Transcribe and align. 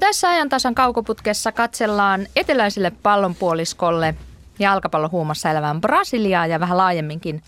Tässä 0.00 0.28
ajantasan 0.28 0.74
kaukoputkessa 0.74 1.52
katsellaan 1.52 2.26
eteläiselle 2.36 2.92
pallonpuoliskolle 3.02 4.14
jalkapallohuumassa 4.58 5.50
elävään 5.50 5.80
Brasiliaa 5.80 6.46
ja 6.46 6.60
vähän 6.60 6.76
laajemminkin 6.76 7.42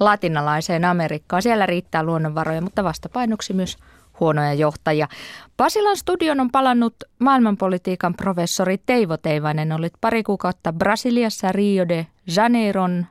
latinalaiseen 0.00 0.84
Amerikkaan. 0.84 1.42
Siellä 1.42 1.66
riittää 1.66 2.02
luonnonvaroja, 2.02 2.60
mutta 2.60 2.84
vastapainoksi 2.84 3.52
myös 3.52 3.76
huonoja 4.20 4.54
johtajia. 4.54 5.08
Basilan 5.56 5.96
studion 5.96 6.40
on 6.40 6.50
palannut 6.50 6.94
maailmanpolitiikan 7.18 8.14
professori 8.14 8.78
Teivo 8.86 9.16
Teivainen. 9.16 9.72
Olit 9.72 9.94
pari 10.00 10.22
kuukautta 10.22 10.72
Brasiliassa 10.72 11.52
Rio 11.52 11.88
de 11.88 12.06
Janeiron 12.36 13.06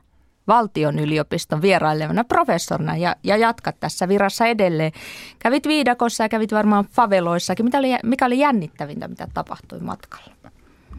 valtion 0.48 0.98
yliopiston 0.98 1.62
vierailevana 1.62 2.24
professorina 2.24 2.96
ja, 2.96 3.16
ja 3.24 3.36
jatkat 3.36 3.80
tässä 3.80 4.08
virassa 4.08 4.46
edelleen. 4.46 4.92
Kävit 5.38 5.66
viidakossa 5.66 6.24
ja 6.24 6.28
kävit 6.28 6.52
varmaan 6.52 6.84
faveloissakin. 6.84 7.64
Mitä 7.64 7.78
oli, 7.78 7.88
mikä 8.02 8.26
oli 8.26 8.38
jännittävintä, 8.38 9.08
mitä 9.08 9.28
tapahtui 9.34 9.80
matkalla? 9.80 10.36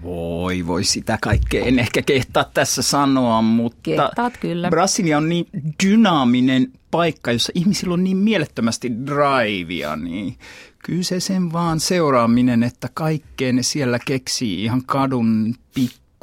Voi, 0.03 0.67
voi 0.67 0.83
sitä 0.83 1.17
kaikkea 1.21 1.65
en 1.65 1.79
ehkä 1.79 2.01
kehtaa 2.01 2.43
tässä 2.43 2.81
sanoa, 2.81 3.41
mutta 3.41 3.79
Kehtaat 3.83 4.37
kyllä. 4.37 4.69
Brasilia 4.69 5.17
on 5.17 5.29
niin 5.29 5.47
dynaaminen 5.83 6.71
paikka, 6.91 7.31
jossa 7.31 7.51
ihmisillä 7.55 7.93
on 7.93 8.03
niin 8.03 8.17
mielettömästi 8.17 8.91
drivea, 9.05 9.95
niin 9.95 10.37
kyllä 10.83 11.03
se 11.03 11.19
sen 11.19 11.53
vaan 11.53 11.79
seuraaminen, 11.79 12.63
että 12.63 12.89
kaikkeen 12.93 13.55
ne 13.55 13.63
siellä 13.63 13.99
keksii 14.05 14.63
ihan 14.63 14.83
kadun 14.85 15.55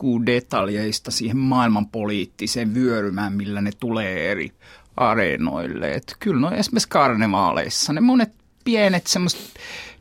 pikkudetaljeista 0.05 1.11
siihen 1.11 1.37
maailmanpoliittiseen 1.37 2.75
vyörymään, 2.75 3.33
millä 3.33 3.61
ne 3.61 3.71
tulee 3.81 4.31
eri 4.31 4.53
areenoille. 4.97 5.93
Et 5.93 6.17
kyllä 6.19 6.41
no 6.41 6.57
esimerkiksi 6.57 6.89
karnevaaleissa 6.89 7.93
ne 7.93 8.01
monet 8.01 8.33
pienet 8.65 9.07
semmoiset 9.07 9.41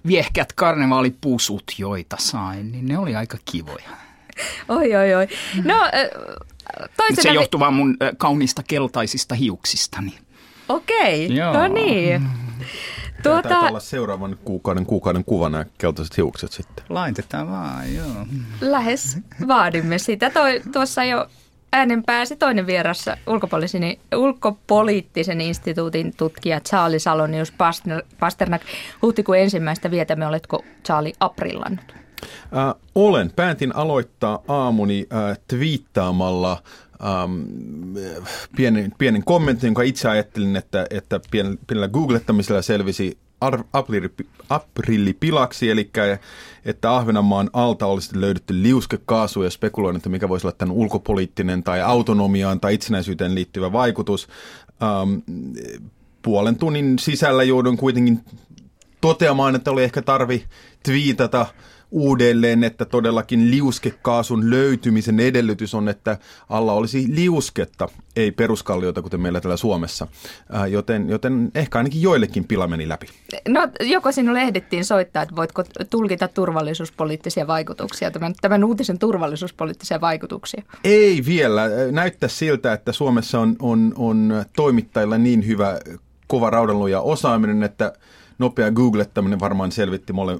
viehkät 0.07 0.53
karnevaalipusut, 0.53 1.63
joita 1.77 2.15
sain, 2.19 2.71
niin 2.71 2.87
ne 2.87 2.97
oli 2.97 3.15
aika 3.15 3.37
kivoja. 3.51 3.89
Oi, 4.69 4.95
oi, 4.95 5.13
oi. 5.13 5.27
No, 5.63 5.75
toisena... 6.97 7.21
Se 7.21 7.29
johtuu 7.29 7.59
vaan 7.59 7.73
mun 7.73 7.97
kauniista 8.17 8.63
keltaisista 8.67 9.35
hiuksistani. 9.35 10.13
Okei, 10.69 11.35
Joo. 11.35 11.53
no 11.53 11.67
niin. 11.67 12.29
Tuota... 13.23 13.49
Taitaa 13.49 13.69
olla 13.69 13.79
seuraavan 13.79 14.37
kuukauden, 14.45 14.85
kuukauden 14.85 15.23
kuva 15.25 15.49
nämä 15.49 15.65
keltaiset 15.77 16.17
hiukset 16.17 16.51
sitten. 16.51 16.85
Laitetaan 16.89 17.51
vaan, 17.51 17.95
joo. 17.95 18.25
Lähes 18.61 19.17
vaadimme 19.47 19.97
sitä. 19.97 20.29
Toi, 20.29 20.61
tuossa 20.73 21.03
jo 21.03 21.27
äänen 21.73 22.03
pääsi 22.03 22.35
toinen 22.35 22.67
vierassa 22.67 23.17
ulkopoliittisen, 23.27 23.97
ulkopoliittisen 24.15 25.41
instituutin 25.41 26.13
tutkija 26.17 26.59
Charlie 26.59 26.99
Salonius 26.99 27.53
Pasternak. 28.19 28.61
Huhtikuun 29.01 29.37
ensimmäistä 29.37 29.91
vietämme, 29.91 30.27
oletko 30.27 30.63
Charlie 30.85 31.13
aprillannut? 31.19 31.93
Äh, 32.57 32.75
olen. 32.95 33.31
Päätin 33.35 33.75
aloittaa 33.75 34.39
aamuni 34.47 35.07
äh, 35.13 35.37
twiittaamalla 35.47 36.63
ähm, 37.05 37.41
pienen, 38.55 38.91
pienen 38.97 39.23
kommentin, 39.23 39.67
jonka 39.67 39.81
itse 39.81 40.09
ajattelin, 40.09 40.55
että, 40.55 40.87
että 40.89 41.19
pienellä 41.31 41.87
googlettamisella 41.87 42.61
selvisi 42.61 43.17
aprillipilaksi, 44.49 45.69
eli 45.69 45.89
että 46.65 46.95
Ahvenanmaan 46.95 47.49
alta 47.53 47.85
olisi 47.85 48.21
löydetty 48.21 48.63
liuskekaasu 48.63 49.43
ja 49.43 49.49
spekuloin, 49.49 49.95
että 49.95 50.09
mikä 50.09 50.29
voisi 50.29 50.47
olla 50.47 50.55
tämän 50.57 50.75
ulkopoliittinen 50.75 51.63
tai 51.63 51.81
autonomiaan 51.81 52.59
tai 52.59 52.73
itsenäisyyteen 52.73 53.35
liittyvä 53.35 53.71
vaikutus. 53.71 54.27
Ähm, 54.83 55.13
puolen 56.21 56.55
tunnin 56.55 56.99
sisällä 56.99 57.43
joudun 57.43 57.77
kuitenkin 57.77 58.19
toteamaan, 59.01 59.55
että 59.55 59.71
oli 59.71 59.83
ehkä 59.83 60.01
tarvi 60.01 60.45
twiitata– 60.83 61.45
uudelleen, 61.93 62.63
että 62.63 62.85
todellakin 62.85 63.51
liuskekaasun 63.51 64.49
löytymisen 64.49 65.19
edellytys 65.19 65.73
on, 65.73 65.89
että 65.89 66.17
alla 66.49 66.73
olisi 66.73 67.05
liusketta, 67.09 67.89
ei 68.15 68.31
peruskalliota, 68.31 69.01
kuten 69.01 69.21
meillä 69.21 69.41
täällä 69.41 69.57
Suomessa. 69.57 70.07
Äh, 70.55 70.71
joten, 70.71 71.09
joten 71.09 71.51
ehkä 71.55 71.77
ainakin 71.77 72.01
joillekin 72.01 72.45
pila 72.45 72.67
meni 72.67 72.89
läpi. 72.89 73.07
No 73.47 73.67
joko 73.79 74.11
sinulle 74.11 74.41
ehdittiin 74.41 74.85
soittaa, 74.85 75.23
että 75.23 75.35
voitko 75.35 75.63
tulkita 75.89 76.27
turvallisuuspoliittisia 76.27 77.47
vaikutuksia, 77.47 78.11
tämän, 78.11 78.33
tämän 78.41 78.63
uutisen 78.63 78.99
turvallisuuspoliittisia 78.99 80.01
vaikutuksia? 80.01 80.63
Ei 80.83 81.23
vielä. 81.25 81.69
Näyttää 81.91 82.29
siltä, 82.29 82.73
että 82.73 82.91
Suomessa 82.91 83.39
on, 83.39 83.55
on, 83.59 83.93
on 83.97 84.45
toimittajilla 84.55 85.17
niin 85.17 85.47
hyvä 85.47 85.79
kova 86.27 86.49
raudanluja 86.49 87.01
osaaminen, 87.01 87.63
että 87.63 87.93
nopea 88.39 88.71
googlettaminen 88.71 89.39
varmaan 89.39 89.71
selvitti 89.71 90.13
molle, 90.13 90.39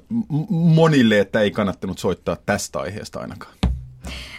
monille, 0.50 1.18
että 1.18 1.40
ei 1.40 1.50
kannattanut 1.50 1.98
soittaa 1.98 2.36
tästä 2.46 2.78
aiheesta 2.78 3.20
ainakaan. 3.20 3.54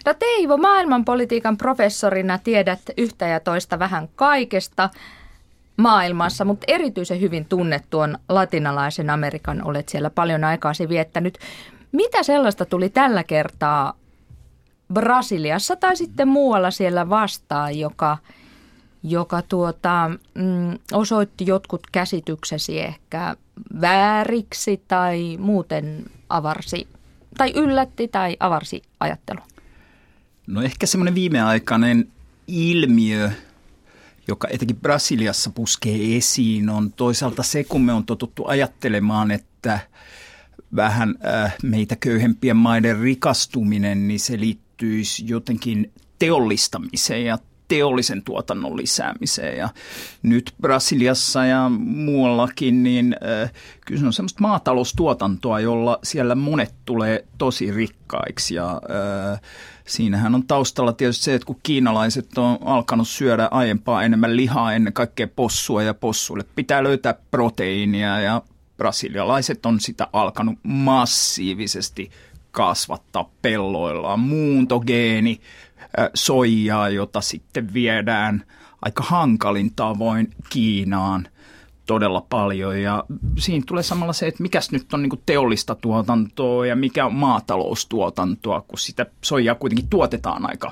No 0.05 0.13
Teivo, 0.13 0.57
maailmanpolitiikan 0.57 1.57
professorina 1.57 2.37
tiedät 2.37 2.79
yhtä 2.97 3.27
ja 3.27 3.39
toista 3.39 3.79
vähän 3.79 4.09
kaikesta 4.15 4.89
maailmassa, 5.77 6.45
mutta 6.45 6.65
erityisen 6.67 7.21
hyvin 7.21 7.45
tunnettu 7.45 7.99
on 7.99 8.17
latinalaisen 8.29 9.09
Amerikan, 9.09 9.67
olet 9.67 9.89
siellä 9.89 10.09
paljon 10.09 10.43
aikaasi 10.43 10.89
viettänyt. 10.89 11.37
Mitä 11.91 12.23
sellaista 12.23 12.65
tuli 12.65 12.89
tällä 12.89 13.23
kertaa 13.23 13.93
Brasiliassa 14.93 15.75
tai 15.75 15.95
sitten 15.95 16.27
muualla 16.27 16.71
siellä 16.71 17.09
vastaan, 17.09 17.79
joka– 17.79 18.17
joka 19.09 19.41
tuota, 19.41 20.11
mm, 20.33 20.79
osoitti 20.91 21.45
jotkut 21.47 21.87
käsityksesi 21.91 22.79
ehkä 22.79 23.35
vääriksi 23.81 24.81
tai 24.87 25.37
muuten 25.39 26.05
avarsi 26.29 26.87
tai 27.37 27.51
yllätti 27.55 28.07
tai 28.07 28.37
avarsi 28.39 28.81
ajattelu? 28.99 29.39
No 30.47 30.61
ehkä 30.61 30.85
semmoinen 30.85 31.15
viimeaikainen 31.15 32.07
ilmiö, 32.47 33.31
joka 34.27 34.47
etenkin 34.51 34.77
Brasiliassa 34.77 35.49
puskee 35.49 36.17
esiin, 36.17 36.69
on 36.69 36.93
toisaalta 36.93 37.43
se, 37.43 37.63
kun 37.63 37.81
me 37.81 37.93
on 37.93 38.05
totuttu 38.05 38.45
ajattelemaan, 38.45 39.31
että 39.31 39.79
vähän 40.75 41.15
äh, 41.25 41.55
meitä 41.63 41.95
köyhempien 41.95 42.57
maiden 42.57 42.99
rikastuminen, 42.99 44.07
niin 44.07 44.19
se 44.19 44.39
liittyisi 44.39 45.23
jotenkin 45.27 45.91
teollistamiseen 46.19 47.25
ja 47.25 47.37
teollisen 47.67 48.23
tuotannon 48.23 48.77
lisäämiseen. 48.77 49.57
Ja 49.57 49.69
nyt 50.23 50.53
Brasiliassa 50.61 51.45
ja 51.45 51.69
muuallakin, 51.79 52.83
niin 52.83 53.15
kyllä 53.85 53.99
se 53.99 54.05
on 54.05 54.13
semmoista 54.13 54.41
maataloustuotantoa, 54.41 55.59
jolla 55.59 55.99
siellä 56.03 56.35
monet 56.35 56.73
tulee 56.85 57.25
tosi 57.37 57.71
rikkaiksi. 57.71 58.55
Ja 58.55 58.81
äh, 59.31 59.41
siinähän 59.87 60.35
on 60.35 60.47
taustalla 60.47 60.93
tietysti 60.93 61.23
se, 61.23 61.35
että 61.35 61.45
kun 61.45 61.59
kiinalaiset 61.63 62.37
on 62.37 62.57
alkanut 62.61 63.07
syödä 63.07 63.47
aiempaa 63.51 64.03
enemmän 64.03 64.35
lihaa, 64.35 64.73
ennen 64.73 64.93
kaikkea 64.93 65.27
possua 65.27 65.83
ja 65.83 65.93
possuille 65.93 66.45
pitää 66.55 66.83
löytää 66.83 67.15
proteiinia 67.31 68.19
ja 68.19 68.41
brasilialaiset 68.77 69.65
on 69.65 69.79
sitä 69.79 70.07
alkanut 70.13 70.59
massiivisesti 70.63 72.11
kasvattaa 72.51 73.29
pelloillaan. 73.41 74.19
Muuntogeeni 74.19 75.41
soijaa, 76.13 76.89
jota 76.89 77.21
sitten 77.21 77.73
viedään 77.73 78.43
aika 78.81 79.03
hankalin 79.03 79.71
tavoin 79.75 80.29
Kiinaan 80.49 81.27
todella 81.85 82.25
paljon. 82.29 82.81
Ja 82.81 83.03
siinä 83.37 83.63
tulee 83.67 83.83
samalla 83.83 84.13
se, 84.13 84.27
että 84.27 84.43
mikäs 84.43 84.71
nyt 84.71 84.93
on 84.93 85.01
niin 85.01 85.21
teollista 85.25 85.75
tuotantoa 85.75 86.65
ja 86.65 86.75
mikä 86.75 87.05
on 87.05 87.15
maataloustuotantoa, 87.15 88.61
kun 88.61 88.79
sitä 88.79 89.05
soijaa 89.21 89.55
kuitenkin 89.55 89.89
tuotetaan 89.89 90.49
aika 90.49 90.71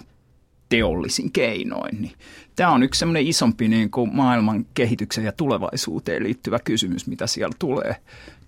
teollisin 0.69 1.31
keinoin. 1.31 2.01
Niin 2.01 2.13
tämä 2.55 2.71
on 2.71 2.83
yksi 2.83 2.99
semmoinen 2.99 3.27
isompi 3.27 3.67
niin 3.67 3.91
kuin 3.91 4.15
maailman 4.15 4.65
kehityksen 4.73 5.25
ja 5.25 5.31
tulevaisuuteen 5.31 6.23
liittyvä 6.23 6.59
kysymys, 6.59 7.07
mitä 7.07 7.27
siellä 7.27 7.55
tulee 7.59 7.95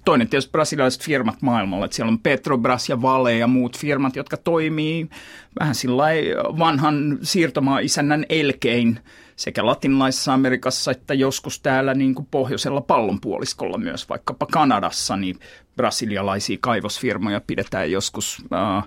toinen 0.06 0.28
tietysti 0.28 0.52
brasilialaiset 0.52 1.04
firmat 1.04 1.42
maailmalla. 1.42 1.86
Että 1.86 1.96
siellä 1.96 2.12
on 2.12 2.20
Petrobras 2.20 2.90
ja 2.90 3.02
Vale 3.02 3.38
ja 3.38 3.48
muut 3.48 3.78
firmat, 3.78 4.16
jotka 4.16 4.38
toimii 4.38 5.10
vähän 5.60 5.76
sillä 5.76 6.04
vanhan 6.60 7.18
siirtomaa-isännän 7.22 8.26
elkein 8.30 9.00
sekä 9.36 9.66
latinalaisessa 9.66 10.34
Amerikassa 10.34 10.92
että 10.92 11.14
joskus 11.14 11.60
täällä 11.60 11.94
niin 11.94 12.16
kuin 12.16 12.28
pohjoisella 12.32 12.82
pallonpuoliskolla 12.82 13.78
myös, 13.78 14.10
vaikkapa 14.10 14.46
Kanadassa, 14.46 15.18
niin 15.18 15.40
brasilialaisia 15.76 16.58
kaivosfirmoja 16.62 17.42
pidetään 17.48 17.92
joskus 17.92 18.44
äh, 18.54 18.84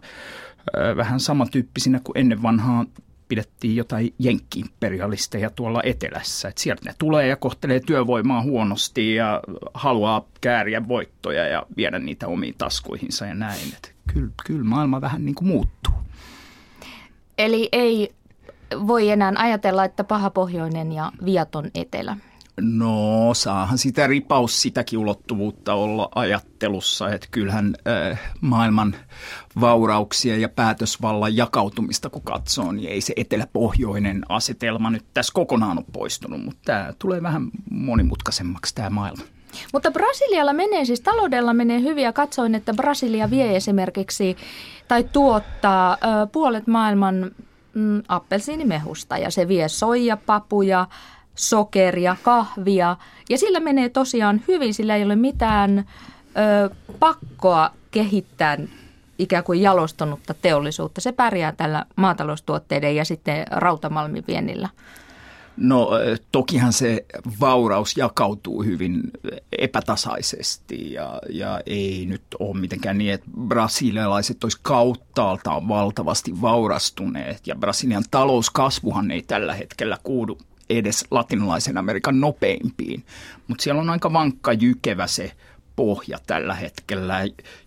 vähän 0.97 1.21
samantyyppisinä 1.21 2.01
kuin 2.05 2.19
ennen 2.19 2.43
vanhaa 2.43 2.85
pidettiin 3.29 3.77
jotain 3.77 4.15
jenkki-imperialisteja 4.19 5.51
tuolla 5.51 5.81
etelässä. 5.85 6.49
Et 6.49 6.59
sieltä 6.59 6.83
ne 6.85 6.95
tulee 6.99 7.27
ja 7.27 7.37
kohtelee 7.37 7.81
työvoimaa 7.81 8.43
huonosti 8.43 9.15
ja 9.15 9.41
haluaa 9.75 10.25
kääriä 10.41 10.89
voittoja 10.89 11.45
ja 11.47 11.63
viedä 11.77 11.99
niitä 11.99 12.29
omiin 12.29 12.55
taskuihinsa 12.59 13.27
ja 13.27 13.35
näin. 13.35 13.69
Et 13.77 13.95
kyllä, 14.15 14.33
kyllä 14.47 14.65
maailma 14.65 15.01
vähän 15.01 15.25
niin 15.25 15.35
kuin 15.35 15.49
muuttuu. 15.49 15.95
Eli 17.39 17.69
ei 17.73 18.13
voi 18.87 19.11
enää 19.11 19.33
ajatella, 19.37 19.85
että 19.85 20.05
paha 20.05 20.31
pohjoinen 20.31 20.93
ja 20.93 21.13
viaton 21.25 21.71
etelä. 21.75 22.17
No 22.61 23.35
saahan 23.35 23.79
sitä 23.79 24.07
ripaus 24.07 24.63
sitäkin 24.63 24.99
ulottuvuutta 24.99 25.75
olla 25.75 26.09
ajattelussa, 26.15 27.11
että 27.11 27.27
kyllähän 27.31 27.75
äh, 27.89 28.21
maailman 28.41 28.97
vaurauksia 29.61 30.37
ja 30.37 30.49
päätösvallan 30.49 31.37
jakautumista 31.37 32.11
kun 32.11 32.23
katsoo, 32.23 32.73
niin 32.73 32.91
ei 32.91 33.01
se 33.01 33.13
eteläpohjoinen 33.17 34.23
asetelma 34.29 34.91
nyt 34.91 35.05
tässä 35.15 35.33
kokonaan 35.35 35.79
ole 35.79 35.87
poistunut, 35.93 36.45
mutta 36.45 36.61
tämä 36.65 36.93
tulee 36.99 37.23
vähän 37.23 37.51
monimutkaisemmaksi 37.71 38.75
tämä 38.75 38.91
maailma. 38.91 39.23
Mutta 39.73 39.91
Brasilialla 39.91 40.53
menee, 40.53 40.85
siis 40.85 41.01
taloudella 41.01 41.55
menee 41.55 41.81
hyvin 41.81 42.05
ja 42.05 42.13
katsoin, 42.13 42.55
että 42.55 42.75
Brasilia 42.75 43.31
vie 43.31 43.57
esimerkiksi 43.57 44.37
tai 44.89 45.05
tuottaa 45.05 45.93
ö, 45.93 46.27
puolet 46.33 46.67
maailman 46.67 47.31
mm, 47.75 48.03
appelsiinimehusta 48.09 49.19
ja 49.19 49.31
se 49.31 49.49
vie 49.49 49.69
soijapapuja, 49.69 50.87
sokeria, 51.39 52.17
kahvia 52.23 52.97
ja 53.31 53.39
sillä 53.39 53.61
menee 53.61 53.89
tosiaan 53.89 54.43
hyvin, 54.49 54.75
sillä 54.75 54.97
ei 54.97 55.05
ole 55.05 55.17
mitään 55.17 55.79
ö, 55.79 56.75
pakkoa 56.99 57.71
kehittää 57.91 58.59
ikään 59.19 59.45
kuin 59.45 59.63
jalostunutta 59.63 60.35
teollisuutta. 60.35 61.01
Se 61.01 61.13
pärjää 61.13 61.53
tällä 61.53 61.85
maataloustuotteiden 61.97 62.97
ja 62.97 63.05
sitten 63.05 63.47
rautamalmiviennillä. 63.51 64.69
No 65.57 65.91
tokihan 66.33 66.73
se 66.73 67.05
vauraus 67.41 67.97
jakautuu 67.97 68.63
hyvin 68.63 69.01
epätasaisesti 69.59 70.93
ja, 70.93 71.21
ja 71.31 71.61
ei 71.67 72.07
nyt 72.07 72.23
ole 72.39 72.59
mitenkään 72.59 72.99
niin, 72.99 73.13
että 73.13 73.27
brasilialaiset 73.49 74.45
olisi 74.45 74.59
kauttaaltaan 74.63 75.69
valtavasti 75.69 76.41
vaurastuneet 76.41 77.47
ja 77.47 77.57
Brasilian 77.57 78.05
talouskasvuhan 78.11 79.11
ei 79.11 79.23
tällä 79.23 79.55
hetkellä 79.55 79.99
kuudu 80.03 80.39
edes 80.71 81.05
latinalaisen 81.11 81.79
Amerikan 81.79 82.21
nopeimpiin, 82.21 83.05
mutta 83.49 83.63
siellä 83.63 83.81
on 83.81 83.91
aika 83.91 84.13
vankka 84.13 84.53
jykevä 84.53 85.07
se 85.07 85.33
pohja 85.77 86.19
tällä 86.27 86.55
hetkellä, 86.55 87.21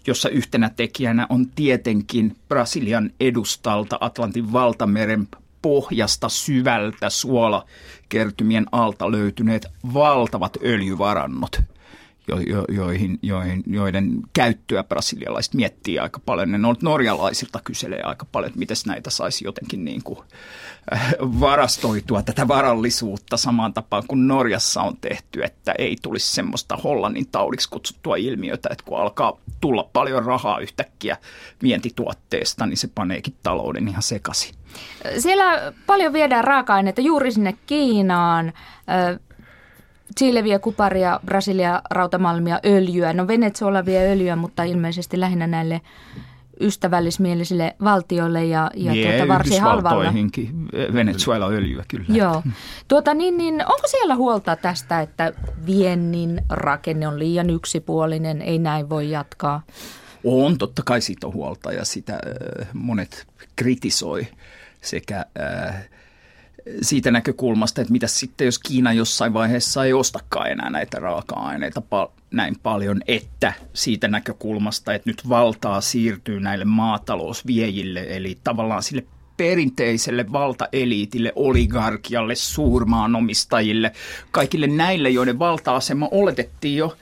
jossa 0.08 0.30
yhtenä 0.30 0.70
tekijänä 0.70 1.28
on 1.30 1.50
tietenkin 1.50 2.36
Brasilian 2.48 3.12
edustalta 3.20 3.98
Atlantin 4.02 4.54
valtameren 4.54 5.28
pohjasta 5.62 6.30
syvältä 6.30 7.10
suolakertymien 7.10 8.66
alta 8.72 9.12
löytyneet 9.12 9.68
valtavat 9.94 10.58
öljyvarannot, 10.64 11.62
jo, 12.28 12.40
jo, 12.40 12.66
joihin, 12.70 13.20
joihin, 13.22 13.64
joiden 13.68 14.22
käyttöä 14.34 14.84
brasilialaiset 14.84 15.54
miettii 15.54 16.00
aika 16.00 16.20
paljon. 16.26 16.52
Ne 16.52 16.58
norjalaisilta 16.82 17.60
kyselee 17.64 18.02
aika 18.04 18.26
paljon, 18.32 18.48
että 18.48 18.60
miten 18.60 18.78
näitä 18.88 19.10
saisi 19.10 19.46
jotenkin 19.46 19.86
niin 19.86 20.04
kuin, 20.04 20.20
äh, 20.94 21.14
varastoitua 21.20 22.22
tätä 22.22 22.48
varallisuutta 22.48 23.38
samaan 23.38 23.74
tapaan 23.74 24.04
kuin 24.08 24.28
Norjassa 24.28 24.82
on 24.82 24.98
tehty, 25.02 25.44
että 25.44 25.74
ei 25.78 25.96
tulisi 26.02 26.34
semmoista 26.34 26.78
Hollannin 26.78 27.28
taudiksi 27.32 27.70
kutsuttua 27.70 28.16
ilmiötä, 28.16 28.70
että 28.72 28.84
kun 28.86 29.00
alkaa 29.00 29.38
tulla 29.62 29.90
paljon 29.94 30.26
rahaa 30.26 30.60
yhtäkkiä 30.60 31.18
vientituotteesta, 31.64 32.66
niin 32.66 32.78
se 32.78 32.90
paneekin 32.96 33.36
talouden 33.44 33.88
ihan 33.88 34.04
sekaisin. 34.04 34.56
Siellä 35.18 35.74
paljon 35.86 36.14
viedään 36.14 36.44
raaka-aineita 36.44 37.02
juuri 37.02 37.32
sinne 37.32 37.58
Kiinaan. 37.66 38.54
Chile 40.20 40.44
vie 40.44 40.60
kuparia, 40.60 41.20
Brasilia 41.26 41.82
rautamalmia, 41.92 42.60
öljyä. 42.66 43.14
No 43.14 43.28
Venezuela 43.28 43.86
vie 43.86 44.12
öljyä, 44.12 44.36
mutta 44.36 44.64
ilmeisesti 44.64 45.20
lähinnä 45.20 45.48
näille 45.48 45.82
ystävällismielisille 46.62 47.76
valtioille 47.84 48.46
ja, 48.46 48.72
ja 48.76 48.94
Vie 48.94 49.12
tuota 49.12 49.28
varsin 49.28 49.62
halvalla. 49.62 50.14
Venezuela 50.94 51.48
öljyä 51.48 51.84
kyllä. 51.88 52.06
Joo. 52.10 52.44
Tuota, 52.88 53.14
niin, 53.14 53.38
niin, 53.38 53.54
onko 53.54 53.88
siellä 53.88 54.16
huolta 54.16 54.56
tästä, 54.56 55.02
että 55.02 55.34
viennin 55.66 56.42
rakenne 56.50 57.08
on 57.08 57.20
liian 57.20 57.50
yksipuolinen, 57.50 58.42
ei 58.42 58.60
näin 58.60 58.90
voi 58.90 59.12
jatkaa? 59.12 59.62
On, 60.24 60.58
totta 60.58 60.82
kai 60.86 61.02
siitä 61.02 61.28
on 61.28 61.34
huolta 61.34 61.72
ja 61.72 61.86
sitä 61.86 62.20
monet 62.74 63.28
kritisoi 63.56 64.28
sekä 64.82 65.26
äh, 65.40 65.90
siitä 66.82 67.12
näkökulmasta, 67.12 67.82
että 67.82 67.92
mitä 67.92 68.08
sitten, 68.08 68.46
jos 68.46 68.60
Kiina 68.60 68.94
jossain 68.94 69.34
vaiheessa 69.34 69.86
ei 69.86 69.94
ostakaan 69.94 70.52
enää 70.52 70.70
näitä 70.70 71.00
raaka-aineita 71.00 71.82
pal- 71.82 72.08
näin 72.32 72.56
paljon, 72.64 73.02
että 73.08 73.54
siitä 73.74 74.08
näkökulmasta, 74.08 74.94
että 74.94 75.10
nyt 75.10 75.30
valtaa 75.30 75.82
siirtyy 75.82 76.40
näille 76.40 76.66
maatalousviejille, 76.66 78.06
eli 78.10 78.38
tavallaan 78.44 78.84
sille 78.84 79.04
perinteiselle 79.38 80.32
valtaeliitille, 80.32 81.34
oligarkialle, 81.36 82.36
suurmaanomistajille, 82.36 83.92
kaikille 84.32 84.68
näille, 84.68 85.10
joiden 85.10 85.40
valta-asema 85.40 86.08
oletettiin 86.12 86.78
jo 86.78 86.98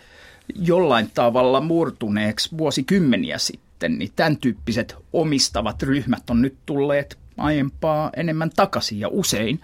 jollain 0.55 1.11
tavalla 1.13 1.61
murtuneeksi 1.61 2.57
vuosikymmeniä 2.57 3.37
sitten, 3.37 3.99
niin 3.99 4.11
tämän 4.15 4.37
tyyppiset 4.37 4.95
omistavat 5.13 5.83
ryhmät 5.83 6.29
on 6.29 6.41
nyt 6.41 6.55
tulleet 6.65 7.17
aiempaa 7.39 8.09
enemmän 8.15 8.49
takaisin 8.55 8.99
ja 8.99 9.07
usein 9.11 9.59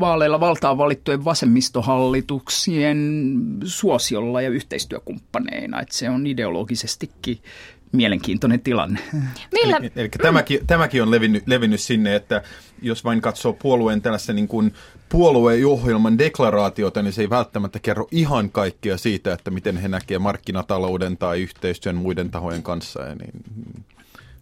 vaaleilla 0.00 0.40
valtaan 0.40 0.78
valittujen 0.78 1.24
vasemmistohallituksien 1.24 2.98
suosiolla 3.64 4.42
ja 4.42 4.48
yhteistyökumppaneina. 4.48 5.80
Että 5.80 5.96
se 5.96 6.10
on 6.10 6.26
ideologisestikin 6.26 7.38
mielenkiintoinen 7.92 8.60
tilanne. 8.60 9.00
Millä? 9.52 9.76
Eli, 9.76 9.92
eli 9.96 10.08
tämäkin, 10.08 10.60
tämäkin 10.66 11.02
on 11.02 11.10
levinnyt, 11.10 11.46
levinnyt 11.46 11.80
sinne, 11.80 12.16
että 12.16 12.42
jos 12.82 13.04
vain 13.04 13.20
katsoo 13.20 13.52
puolueen 13.52 14.02
tällaisen 14.02 14.36
niin 14.36 14.48
kuin 14.48 14.74
puolueohjelman 15.08 16.18
deklaraatiota, 16.18 17.02
niin 17.02 17.12
se 17.12 17.22
ei 17.22 17.30
välttämättä 17.30 17.78
kerro 17.78 18.08
ihan 18.10 18.50
kaikkea 18.50 18.96
siitä, 18.96 19.32
että 19.32 19.50
miten 19.50 19.76
he 19.76 19.88
näkevät 19.88 20.22
markkinatalouden 20.22 21.16
tai 21.16 21.42
yhteistyön 21.42 21.96
muiden 21.96 22.30
tahojen 22.30 22.62
kanssa. 22.62 23.02
Ja 23.02 23.14
niin, 23.14 23.32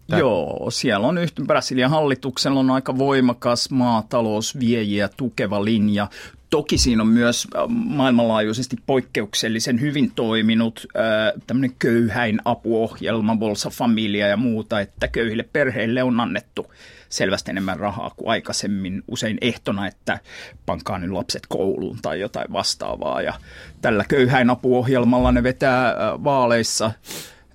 Tää. 0.07 0.19
Joo, 0.19 0.67
siellä 0.71 1.07
on 1.07 1.17
yhtä, 1.17 1.41
Brasilian 1.41 1.89
hallituksella 1.89 2.59
on 2.59 2.71
aika 2.71 2.97
voimakas 2.97 3.69
maatalousviejiä 3.69 5.09
tukeva 5.17 5.65
linja. 5.65 6.07
Toki 6.49 6.77
siinä 6.77 7.01
on 7.01 7.07
myös 7.07 7.47
äh, 7.55 7.61
maailmanlaajuisesti 7.69 8.75
poikkeuksellisen 8.85 9.81
hyvin 9.81 10.11
toiminut 10.15 10.87
äh, 10.97 11.41
tämmöinen 11.47 11.75
köyhäin 11.79 12.39
apuohjelma, 12.45 13.35
Bolsa 13.35 13.69
Familia 13.69 14.27
ja 14.27 14.37
muuta, 14.37 14.79
että 14.79 15.07
köyhille 15.07 15.43
perheille 15.43 16.03
on 16.03 16.19
annettu 16.19 16.73
selvästi 17.09 17.51
enemmän 17.51 17.79
rahaa 17.79 18.11
kuin 18.17 18.29
aikaisemmin, 18.29 19.03
usein 19.07 19.37
ehtona, 19.41 19.87
että 19.87 20.19
pankaa 20.65 20.99
nyt 20.99 21.11
lapset 21.11 21.43
kouluun 21.47 21.99
tai 22.01 22.19
jotain 22.19 22.53
vastaavaa. 22.53 23.21
Ja 23.21 23.33
tällä 23.81 24.05
köyhäin 24.09 24.49
apuohjelmalla 24.49 25.31
ne 25.31 25.43
vetää 25.43 25.87
äh, 25.87 26.23
vaaleissa 26.23 26.91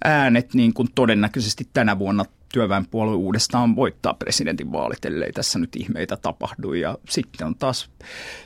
äänet 0.04 0.54
niin 0.54 0.74
kuin 0.74 0.88
todennäköisesti 0.94 1.68
tänä 1.72 1.98
vuonna 1.98 2.24
työväenpuolue 2.52 3.16
uudestaan 3.16 3.76
voittaa 3.76 4.14
presidentinvaalit, 4.14 5.04
ellei 5.04 5.32
tässä 5.32 5.58
nyt 5.58 5.76
ihmeitä 5.76 6.16
tapahdu. 6.16 6.72
Ja 6.72 6.98
sitten 7.08 7.46
on 7.46 7.54
taas 7.54 7.90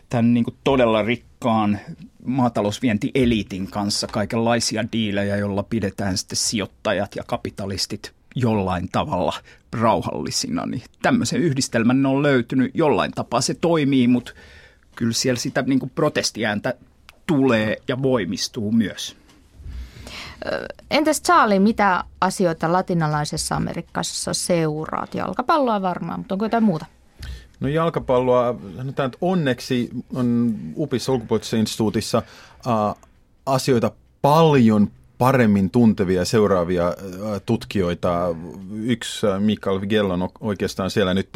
tämän 0.09 0.35
niin 0.35 0.45
kuin 0.45 0.57
todella 0.65 1.03
rikkaan 1.03 1.79
maatalousvientieliitin 2.25 3.71
kanssa 3.71 4.07
kaikenlaisia 4.07 4.85
diilejä, 4.93 5.37
joilla 5.37 5.63
pidetään 5.63 6.19
sitten 6.19 6.37
sijoittajat 6.37 7.17
ja 7.17 7.25
kapitalistit 7.27 8.13
jollain 8.35 8.89
tavalla 8.93 9.33
rauhallisina. 9.73 10.67
Niin 10.67 10.83
tämmöisen 11.03 11.41
yhdistelmän 11.41 12.07
on 12.07 12.23
löytynyt. 12.23 12.71
Jollain 12.75 13.13
tapaa 13.13 13.41
se 13.41 13.55
toimii, 13.55 14.09
mutta 14.09 14.33
kyllä 14.97 15.13
siellä 15.13 15.41
sitä 15.41 15.63
niin 15.63 15.79
kuin 15.79 15.93
protestiääntä 15.95 16.75
tulee 17.27 17.77
ja 17.89 18.03
voimistuu 18.03 18.73
myös. 18.73 19.17
Entäs 20.91 21.23
Charlie, 21.23 21.59
mitä 21.59 22.05
asioita 22.21 22.73
latinalaisessa 22.73 23.57
Amerikassa 23.57 24.35
seuraat? 24.35 25.15
Jalkapalloa 25.15 25.83
varmaan, 25.83 26.21
mutta 26.21 26.35
onko 26.35 26.45
jotain 26.45 26.65
muuta? 26.65 26.87
No 27.61 27.69
jalkapalloa, 27.69 28.55
sanotaan, 28.77 29.07
että 29.07 29.19
onneksi 29.21 29.91
on 30.15 30.55
ulkopuolisessa 31.09 31.57
instituutissa 31.57 32.23
äh, 32.67 33.03
asioita 33.47 33.91
paljon 34.23 34.91
paremmin 35.19 35.71
tuntevia 35.71 36.25
seuraavia 36.25 36.95
tutkijoita. 37.47 38.35
Yksi 38.73 39.27
Mikael 39.39 39.81
Vigell 39.81 40.11
on 40.11 40.29
oikeastaan 40.41 40.91
siellä 40.91 41.15
nyt 41.15 41.29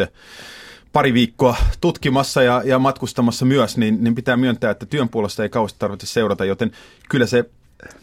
pari 0.92 1.14
viikkoa 1.14 1.56
tutkimassa 1.80 2.42
ja, 2.42 2.62
ja 2.64 2.78
matkustamassa 2.78 3.44
myös, 3.44 3.76
niin, 3.76 4.04
niin 4.04 4.14
pitää 4.14 4.36
myöntää, 4.36 4.70
että 4.70 4.86
työn 4.86 5.08
puolesta 5.08 5.42
ei 5.42 5.48
kauheasti 5.48 5.78
tarvitse 5.78 6.06
seurata, 6.06 6.44
joten 6.44 6.72
kyllä 7.08 7.26
se 7.26 7.44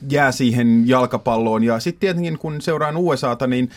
jää 0.10 0.31
siihen 0.31 0.84
jalkapalloon. 0.88 1.63
Ja 1.63 1.79
sitten 1.79 2.00
tietenkin 2.00 2.38
kun 2.38 2.62
seuraan 2.62 2.98
USAta, 2.98 3.48
niin 3.48 3.69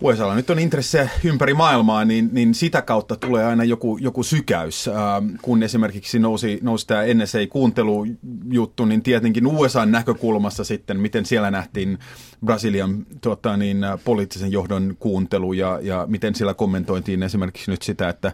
USAlla 0.00 0.34
nyt 0.34 0.50
on 0.50 0.58
intressejä 0.58 1.08
ympäri 1.24 1.54
maailmaa, 1.54 2.04
niin, 2.04 2.28
niin 2.32 2.54
sitä 2.54 2.82
kautta 2.82 3.16
tulee 3.16 3.44
aina 3.44 3.64
joku, 3.64 3.98
joku 4.00 4.22
sykäys. 4.22 4.88
Äh, 4.88 4.94
kun 5.42 5.62
esimerkiksi 5.62 6.18
nousi, 6.18 6.58
nousi 6.62 6.86
tämä 6.86 7.02
NSA-kuuntelujuttu, 7.02 8.84
niin 8.84 9.02
tietenkin 9.02 9.46
USAn 9.46 9.90
näkökulmassa 9.90 10.64
sitten, 10.64 11.00
miten 11.00 11.26
siellä 11.26 11.50
nähtiin 11.50 11.98
Brasilian 12.44 13.06
tota, 13.20 13.56
niin, 13.56 13.84
äh, 13.84 14.00
poliittisen 14.04 14.52
johdon 14.52 14.96
kuuntelu 14.98 15.52
ja, 15.52 15.78
ja 15.82 16.04
miten 16.08 16.34
siellä 16.34 16.54
kommentointiin 16.54 17.22
esimerkiksi 17.22 17.70
nyt 17.70 17.82
sitä, 17.82 18.08
että 18.08 18.32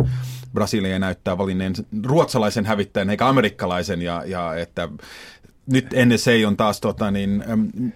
Brasilia 0.52 0.98
näyttää 0.98 1.38
valinneen 1.38 1.72
ruotsalaisen 2.04 2.66
hävittäjän 2.66 3.10
eikä 3.10 3.28
amerikkalaisen 3.28 4.02
ja, 4.02 4.22
ja 4.26 4.54
että 4.54 4.88
nyt 5.66 5.86
NSA 6.06 6.30
on 6.46 6.56
taas 6.56 6.80
tota, 6.80 7.10
niin, 7.10 7.44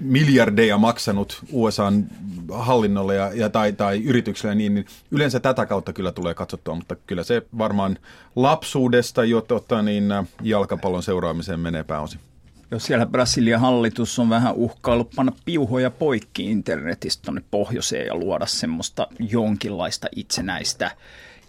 miljardeja 0.01 0.79
maksanut 0.79 1.45
USAn 1.53 2.07
hallinnolle 2.53 3.15
ja, 3.15 3.31
ja 3.35 3.51
tai, 3.51 3.73
tai 3.73 4.03
yritykselle, 4.05 4.55
niin, 4.55 4.75
niin 4.75 4.87
yleensä 5.11 5.41
tätä 5.41 5.67
kautta 5.67 5.93
kyllä 5.93 6.13
tulee 6.13 6.35
katsottua, 6.35 6.75
mutta 6.75 6.97
kyllä 6.97 7.25
se 7.25 7.43
varmaan 7.59 7.99
lapsuudesta 8.37 9.25
jo 9.25 9.41
tota, 9.41 9.83
niin, 9.83 10.05
jalkapallon 10.43 11.03
seuraamiseen 11.03 11.61
menee 11.61 11.85
pääosin. 11.85 12.21
Jos 12.71 12.87
siellä 12.87 13.07
Brasilian 13.07 13.61
hallitus 13.61 14.19
on 14.19 14.31
vähän 14.31 14.55
uhkaillut 14.55 15.11
panna 15.17 15.33
piuhoja 15.45 15.91
poikki 15.91 16.51
internetistä 16.51 17.23
tuonne 17.25 17.43
pohjoiseen 17.51 18.07
ja 18.07 18.15
luoda 18.15 18.47
semmoista 18.47 19.07
jonkinlaista 19.19 20.09
itsenäistä 20.17 20.91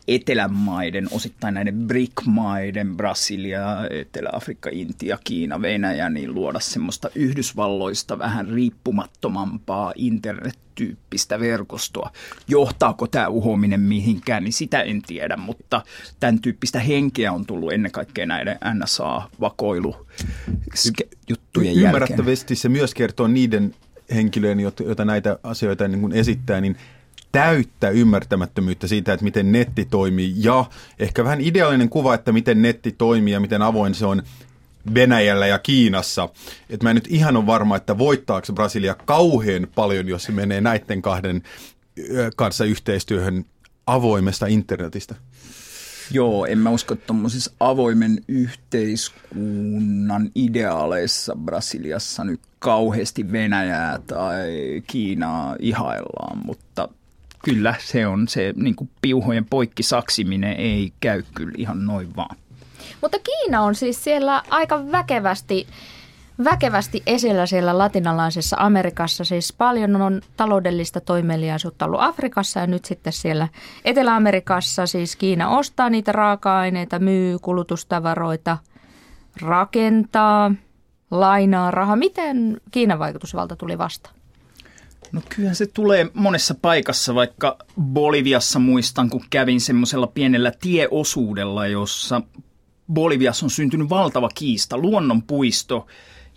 etelämaiden, 0.08 1.08
osittain 1.12 1.54
näiden 1.54 1.88
BRIC-maiden, 1.88 2.98
Brasilia, 2.98 3.88
Etelä-Afrikka, 3.90 4.70
Intia, 4.74 5.18
Kiina, 5.24 5.62
Venäjä, 5.62 6.10
niin 6.10 6.36
luoda 6.36 6.60
semmoista 6.60 7.10
Yhdysvalloista 7.16 8.20
vähän 8.20 8.48
riippumattomampaa 8.48 9.94
internettyyppistä 9.96 11.40
verkostoa. 11.40 12.12
Johtaako 12.48 13.08
tämä 13.08 13.28
uhominen 13.28 13.80
mihinkään, 13.80 14.44
niin 14.44 14.54
sitä 14.54 14.82
en 14.82 15.02
tiedä, 15.02 15.38
mutta 15.38 15.82
tämän 16.20 16.42
tyyppistä 16.42 16.80
henkeä 16.80 17.32
on 17.32 17.46
tullut 17.46 17.74
ennen 17.74 17.92
kaikkea 17.92 18.26
näiden 18.26 18.58
NSA-vakoilujuttujen 18.74 21.66
jälkeen. 21.66 21.86
Ymmärrettävästi 21.86 22.56
se 22.56 22.70
myös 22.70 22.94
kertoo 22.94 23.28
niiden 23.28 23.76
henkilöiden, 24.16 24.60
joita 24.60 25.06
näitä 25.06 25.40
asioita 25.44 25.88
niin 25.88 26.02
kuin 26.02 26.14
esittää, 26.14 26.62
niin 26.62 26.78
täyttä 27.32 27.90
ymmärtämättömyyttä 27.90 28.88
siitä, 28.88 29.14
että 29.14 29.24
miten 29.24 29.52
netti 29.52 29.86
toimii 29.86 30.34
ja 30.38 30.66
ehkä 31.00 31.24
vähän 31.24 31.42
ideaalinen 31.42 31.90
kuva, 31.90 32.14
että 32.14 32.32
miten 32.32 32.62
netti 32.62 32.92
toimii 32.92 33.34
ja 33.34 33.40
miten 33.40 33.62
avoin 33.62 33.96
se 33.96 34.06
on 34.06 34.24
Venäjällä 34.94 35.48
ja 35.48 35.60
Kiinassa. 35.60 36.30
Et 36.70 36.84
mä 36.84 36.90
en 36.90 36.96
nyt 36.96 37.08
ihan 37.10 37.38
ole 37.38 37.46
varma, 37.46 37.76
että 37.76 37.98
voittaako 37.98 38.54
Brasilia 38.54 38.96
kauhean 39.06 39.68
paljon, 39.76 40.08
jos 40.08 40.24
se 40.24 40.32
menee 40.32 40.62
näiden 40.62 41.02
kahden 41.02 41.42
kanssa 42.36 42.66
yhteistyöhön 42.66 43.46
avoimesta 43.88 44.48
internetistä. 44.48 45.16
Joo, 46.12 46.46
en 46.46 46.58
mä 46.58 46.70
usko, 46.70 46.94
että 46.94 47.14
avoimen 47.60 48.22
yhteiskunnan 48.28 50.32
ideaaleissa 50.36 51.36
Brasiliassa 51.46 52.24
nyt 52.24 52.40
kauheasti 52.60 53.32
Venäjää 53.32 54.00
tai 54.08 54.48
Kiinaa 54.88 55.56
ihaillaan, 55.60 56.38
mutta 56.46 56.90
kyllä 57.50 57.76
se 57.80 58.08
on 58.08 58.28
se 58.28 58.54
niin 58.56 58.76
kuin 58.76 58.90
piuhojen 59.02 59.46
poikki 59.46 59.84
saksiminen 59.84 60.54
ei 60.54 60.94
käy 61.00 61.24
kyllä 61.34 61.54
ihan 61.58 61.86
noin 61.86 62.16
vaan. 62.16 62.36
Mutta 63.02 63.18
Kiina 63.20 63.62
on 63.62 63.76
siis 63.76 64.04
siellä 64.04 64.44
aika 64.50 64.92
väkevästi, 64.92 65.68
väkevästi 66.44 67.04
esillä 67.06 67.46
siellä 67.46 67.78
latinalaisessa 67.78 68.56
Amerikassa. 68.60 69.24
Siis 69.24 69.54
paljon 69.54 70.02
on 70.02 70.22
taloudellista 70.38 71.02
toimeliaisuutta 71.02 71.86
ollut 71.86 72.02
Afrikassa 72.02 72.60
ja 72.60 72.68
nyt 72.68 72.86
sitten 72.86 73.14
siellä 73.14 73.48
Etelä-Amerikassa 73.86 74.86
siis 74.86 75.16
Kiina 75.16 75.50
ostaa 75.50 75.90
niitä 75.90 76.12
raaka-aineita, 76.12 77.00
myy 77.00 77.40
kulutustavaroita, 77.40 78.58
rakentaa, 79.42 80.52
lainaa 81.12 81.72
rahaa. 81.72 81.96
Miten 81.96 82.62
Kiinan 82.72 83.00
vaikutusvalta 83.00 83.56
tuli 83.56 83.78
vastaan? 83.78 84.17
No 85.12 85.22
kyllä 85.36 85.54
se 85.54 85.66
tulee 85.66 86.08
monessa 86.14 86.56
paikassa, 86.62 87.16
vaikka 87.16 87.58
Boliviassa 87.82 88.60
muistan, 88.60 89.10
kun 89.10 89.24
kävin 89.30 89.62
semmoisella 89.62 90.08
pienellä 90.08 90.52
tieosuudella, 90.62 91.68
jossa 91.68 92.22
Boliviassa 92.94 93.46
on 93.46 93.50
syntynyt 93.50 93.90
valtava 93.90 94.30
kiista, 94.36 94.78
luonnonpuisto 94.78 95.88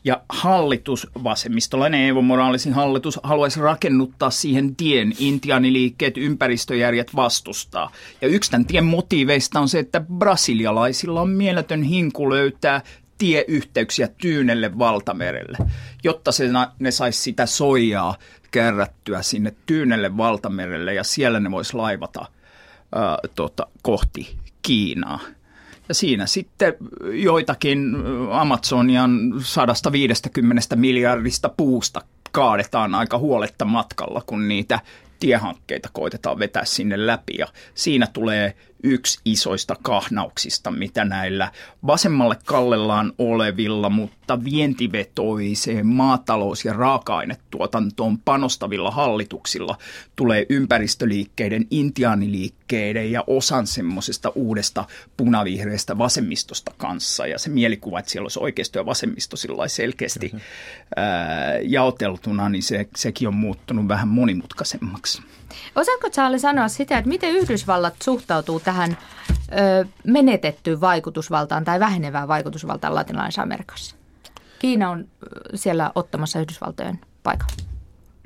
ja 0.05 0.23
hallitus, 0.29 1.07
vasemmistolainen 1.25 2.09
Evo 2.09 2.23
Moralisin 2.23 2.73
hallitus, 2.73 3.21
haluaisi 3.23 3.61
rakennuttaa 3.61 4.31
siihen 4.31 4.77
tien. 4.77 5.13
Intianiliikkeet, 5.19 6.17
ympäristöjärjet 6.17 7.17
vastustaa. 7.17 7.91
Ja 8.21 8.29
yksi 8.29 8.51
tämän 8.51 8.67
tien 8.67 8.85
motiiveista 8.85 9.61
on 9.61 9.69
se, 9.69 9.79
että 9.79 10.01
brasilialaisilla 10.01 11.21
on 11.21 11.31
mieletön 11.31 11.83
hinku 11.83 12.31
löytää 12.31 12.83
tieyhteyksiä 13.21 14.09
Tyynelle 14.19 14.79
valtamerelle, 14.79 15.59
jotta 16.05 16.33
se, 16.33 16.45
ne 16.79 16.91
saisi 16.91 17.23
sitä 17.23 17.47
soijaa 17.47 18.17
kärrättyä 18.51 19.23
sinne 19.23 19.55
Tyynelle 19.67 20.17
valtamerelle 20.17 20.95
ja 20.95 21.05
siellä 21.05 21.41
ne 21.41 21.51
voisi 21.51 21.77
laivata 21.77 22.27
ää, 22.95 23.19
tota, 23.35 23.67
kohti 23.83 24.37
Kiinaa. 24.63 25.21
Ja 25.89 25.95
siinä 25.95 26.27
sitten 26.27 26.75
joitakin 27.13 27.97
Amazonian 28.31 29.33
150 29.43 30.77
miljardista 30.77 31.49
puusta 31.49 32.01
kaadetaan 32.33 32.95
aika 32.95 33.19
huoletta 33.19 33.65
matkalla, 33.65 34.23
kun 34.27 34.49
niitä 34.49 34.81
tiehankkeita 35.21 35.89
koitetaan 35.93 36.39
vetää 36.39 36.65
sinne 36.65 37.07
läpi. 37.07 37.35
Ja 37.39 37.47
siinä 37.75 38.07
tulee 38.13 38.55
yksi 38.83 39.21
isoista 39.25 39.77
kahnauksista, 39.83 40.71
mitä 40.71 41.05
näillä 41.05 41.53
vasemmalle 41.87 42.37
kallellaan 42.45 43.13
olevilla, 43.19 43.91
mutta 43.91 44.45
vientivetoiseen 44.45 45.87
maatalous- 45.87 46.65
ja 46.65 46.73
raaka-ainetuotantoon 46.73 48.19
panostavilla 48.19 48.91
hallituksilla 48.91 49.79
tulee 50.17 50.47
ympäristöliikkeiden, 50.49 51.67
intiaaniliikkeiden 51.71 53.13
ja 53.13 53.25
osan 53.27 53.67
semmoisesta 53.67 54.33
uudesta 54.35 54.85
punavihreästä 55.17 55.99
vasemmistosta 55.99 56.73
kanssa. 56.77 57.27
Ja 57.27 57.39
se 57.39 57.51
mielikuva, 57.51 57.99
että 57.99 58.11
siellä 58.11 58.25
olisi 58.25 58.41
oikeisto 58.41 58.79
ja 58.79 58.87
vasemmisto 58.87 59.37
selkeästi 59.67 60.33
ää, 60.97 61.59
jaoteltuna, 61.63 62.49
niin 62.49 62.63
se, 62.63 62.89
sekin 62.97 63.29
on 63.29 63.35
muuttunut 63.35 63.89
vähän 63.89 64.09
monimutkaisemmaksi. 64.09 65.23
Osaatko 65.77 66.11
Charlie 66.11 66.39
sanoa 66.39 66.69
sitä, 66.69 66.99
että 66.99 67.09
miten 67.09 67.31
Yhdysvallat 67.31 67.95
suhtautuu 68.03 68.61
tähän 68.61 68.70
ö, 68.79 69.85
menetettyyn 70.05 70.81
vaikutusvaltaan 70.81 71.65
tai 71.65 71.81
vähenevään 71.81 72.29
vaikutusvaltaan 72.29 72.95
latinalaisessa 72.95 73.43
Amerikassa? 73.43 73.97
Kiina 74.59 74.91
on 74.91 75.09
siellä 75.55 75.93
ottamassa 75.95 76.41
Yhdysvaltojen 76.41 77.01
paikan. 77.23 77.49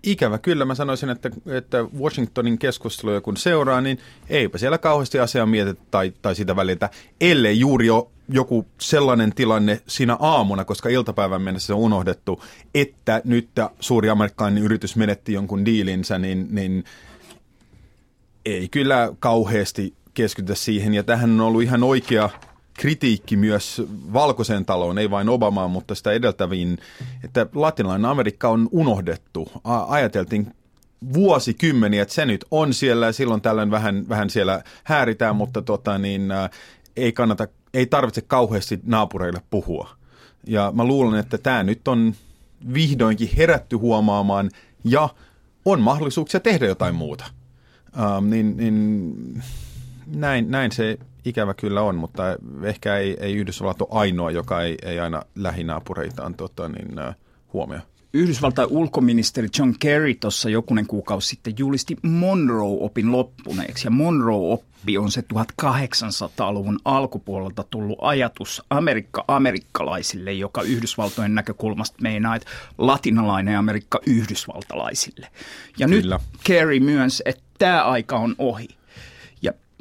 Ikävä 0.02 0.38
kyllä. 0.38 0.64
Mä 0.64 0.74
sanoisin, 0.74 1.10
että, 1.10 1.30
että 1.46 1.78
Washingtonin 1.98 2.58
keskusteluja 2.58 3.20
kun 3.20 3.36
seuraa, 3.36 3.80
niin 3.80 3.98
eipä 4.28 4.58
siellä 4.58 4.78
kauheasti 4.78 5.18
asiaa 5.18 5.46
mietitä 5.46 5.82
tai, 5.90 6.12
tai 6.22 6.34
sitä 6.34 6.56
välitä, 6.56 6.90
ellei 7.20 7.60
juuri 7.60 7.90
ole 7.90 8.06
joku 8.28 8.66
sellainen 8.78 9.34
tilanne 9.34 9.80
siinä 9.86 10.16
aamuna, 10.20 10.64
koska 10.64 10.88
iltapäivän 10.88 11.42
mennessä 11.42 11.66
se 11.66 11.72
on 11.72 11.80
unohdettu, 11.80 12.42
että 12.74 13.22
nyt 13.24 13.48
suuri 13.80 14.10
amerikkalainen 14.10 14.62
yritys 14.62 14.96
menetti 14.96 15.32
jonkun 15.32 15.64
diilinsä, 15.64 16.18
niin, 16.18 16.48
niin 16.50 16.84
ei 18.44 18.68
kyllä 18.68 19.12
kauheasti 19.18 19.94
keskitytä 20.14 20.54
siihen. 20.54 20.94
Ja 20.94 21.02
tähän 21.02 21.30
on 21.30 21.40
ollut 21.40 21.62
ihan 21.62 21.82
oikea 21.82 22.30
kritiikki 22.74 23.36
myös 23.36 23.82
valkoisen 24.12 24.64
taloon, 24.64 24.98
ei 24.98 25.10
vain 25.10 25.28
Obamaan, 25.28 25.70
mutta 25.70 25.94
sitä 25.94 26.12
edeltäviin, 26.12 26.78
että 27.24 27.46
latinalainen 27.54 28.10
Amerikka 28.10 28.48
on 28.48 28.68
unohdettu. 28.72 29.52
Ajateltiin 29.88 30.54
vuosikymmeniä, 31.12 32.02
että 32.02 32.14
se 32.14 32.26
nyt 32.26 32.44
on 32.50 32.74
siellä 32.74 33.06
ja 33.06 33.12
silloin 33.12 33.40
tällöin 33.40 33.70
vähän, 33.70 34.08
vähän 34.08 34.30
siellä 34.30 34.62
hääritään, 34.84 35.36
mutta 35.36 35.62
tota, 35.62 35.98
niin, 35.98 36.32
ei, 36.96 37.12
kannata, 37.12 37.48
ei 37.74 37.86
tarvitse 37.86 38.20
kauheasti 38.20 38.80
naapureille 38.86 39.40
puhua. 39.50 39.88
Ja 40.46 40.72
mä 40.74 40.84
luulen, 40.84 41.20
että 41.20 41.38
tämä 41.38 41.62
nyt 41.62 41.88
on 41.88 42.14
vihdoinkin 42.74 43.30
herätty 43.36 43.76
huomaamaan 43.76 44.50
ja 44.84 45.08
on 45.64 45.80
mahdollisuuksia 45.80 46.40
tehdä 46.40 46.66
jotain 46.66 46.94
muuta. 46.94 47.24
Um, 48.18 48.30
niin, 48.30 48.56
niin 48.56 49.42
näin, 50.06 50.50
näin 50.50 50.72
se 50.72 50.98
ikävä 51.24 51.54
kyllä 51.54 51.82
on, 51.82 51.96
mutta 51.96 52.22
ehkä 52.62 52.96
ei, 52.96 53.16
ei 53.20 53.34
Yhdysvallat 53.34 53.82
ole 53.82 53.88
ainoa, 53.92 54.30
joka 54.30 54.62
ei, 54.62 54.76
ei 54.82 55.00
aina 55.00 55.22
lähinaapureitaan 55.34 56.34
tota, 56.34 56.68
niin, 56.68 56.94
huomioi. 57.52 57.80
Yhdysvaltain 58.14 58.68
ulkoministeri 58.70 59.48
John 59.58 59.74
Kerry 59.78 60.14
tuossa 60.14 60.50
jokunen 60.50 60.86
kuukausi 60.86 61.28
sitten 61.28 61.54
julisti 61.58 61.96
Monroe-opin 62.02 63.12
loppuneeksi. 63.12 63.86
Ja 63.86 63.90
Monroe-oppi 63.90 64.98
on 64.98 65.10
se 65.10 65.24
1800-luvun 65.34 66.78
alkupuolelta 66.84 67.64
tullut 67.70 67.98
ajatus 68.00 68.62
Amerikka 68.70 69.24
amerikkalaisille, 69.28 70.32
joka 70.32 70.62
Yhdysvaltojen 70.62 71.34
näkökulmasta 71.34 71.96
meinaa, 72.02 72.36
että 72.36 72.48
latinalainen 72.78 73.58
Amerikka 73.58 74.00
yhdysvaltalaisille. 74.06 75.28
Ja 75.78 75.88
Kyllä. 75.88 76.16
nyt 76.16 76.40
Kerry 76.44 76.80
myös, 76.80 77.22
että 77.26 77.42
tämä 77.58 77.84
aika 77.84 78.16
on 78.16 78.34
ohi. 78.38 78.68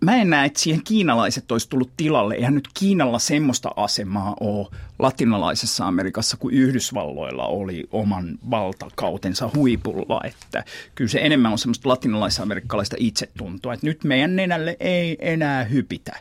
Mä 0.03 0.15
en 0.15 0.29
näe, 0.29 0.45
että 0.45 0.59
siihen 0.59 0.83
kiinalaiset 0.83 1.51
olisi 1.51 1.69
tullut 1.69 1.91
tilalle. 1.97 2.35
Eihän 2.35 2.55
nyt 2.55 2.69
Kiinalla 2.73 3.19
semmoista 3.19 3.71
asemaa 3.75 4.35
ole 4.39 4.67
latinalaisessa 4.99 5.87
Amerikassa 5.87 6.37
kuin 6.37 6.55
Yhdysvalloilla 6.55 7.45
oli 7.45 7.87
oman 7.91 8.37
valtakautensa 8.49 9.49
huipulla. 9.55 10.21
Että 10.23 10.63
kyllä 10.95 11.09
se 11.09 11.19
enemmän 11.19 11.51
on 11.51 11.57
semmoista 11.57 11.89
latinalais-amerikkalaista 11.89 12.95
itsetuntoa, 12.99 13.73
että 13.73 13.87
nyt 13.87 14.03
meidän 14.03 14.35
nenälle 14.35 14.77
ei 14.79 15.17
enää 15.19 15.63
hypitä. 15.63 16.19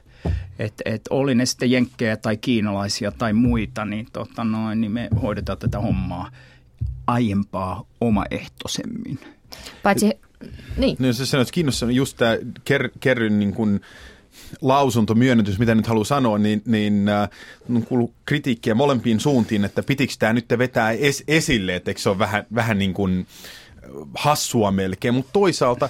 Että 0.59 0.83
et 0.87 1.03
oli 1.11 1.35
ne 1.35 1.47
sitten 1.47 1.71
jenkkejä 1.71 2.17
tai 2.17 2.37
kiinalaisia 2.37 3.13
tai 3.13 3.33
muita, 3.33 3.85
niin, 3.85 4.07
tota 4.13 4.45
noin, 4.45 4.81
niin 4.81 4.93
me 4.93 5.09
hoidetaan 5.23 5.59
tätä 5.59 5.79
hommaa 5.81 6.31
aiempaa 7.07 7.85
omaehtoisemmin. 8.01 9.19
Paitsi, 9.83 10.11
niin. 10.77 10.97
No, 10.99 11.13
se 11.13 11.27
sanoit, 11.27 11.51
kiinnostaa 11.51 11.91
just 11.91 12.17
tämä 12.17 12.39
ker, 12.65 12.89
Kerryn 13.01 13.39
niin 13.39 13.55
kuin 13.55 13.81
lausunto, 14.61 15.15
myönnytys, 15.15 15.59
mitä 15.59 15.75
nyt 15.75 15.87
haluaa 15.87 16.05
sanoa, 16.05 16.39
niin, 16.39 16.63
niin 16.67 17.09
äh, 17.09 17.29
on 17.71 17.83
kuullut 17.83 18.15
kritiikkiä 18.25 18.75
molempiin 18.75 19.21
suuntiin, 19.21 19.65
että 19.65 19.83
pitikö 19.83 20.13
tämä 20.19 20.33
nyt 20.33 20.47
vetää 20.59 20.91
es, 20.91 21.25
esille, 21.29 21.77
että 21.77 21.93
se 21.97 22.09
ole 22.09 22.19
vähän, 22.19 22.47
vähän 22.55 22.79
niin 22.79 22.95
kuin 22.95 23.27
hassua 24.15 24.71
melkein, 24.71 25.15
mutta 25.15 25.33
toisaalta 25.33 25.89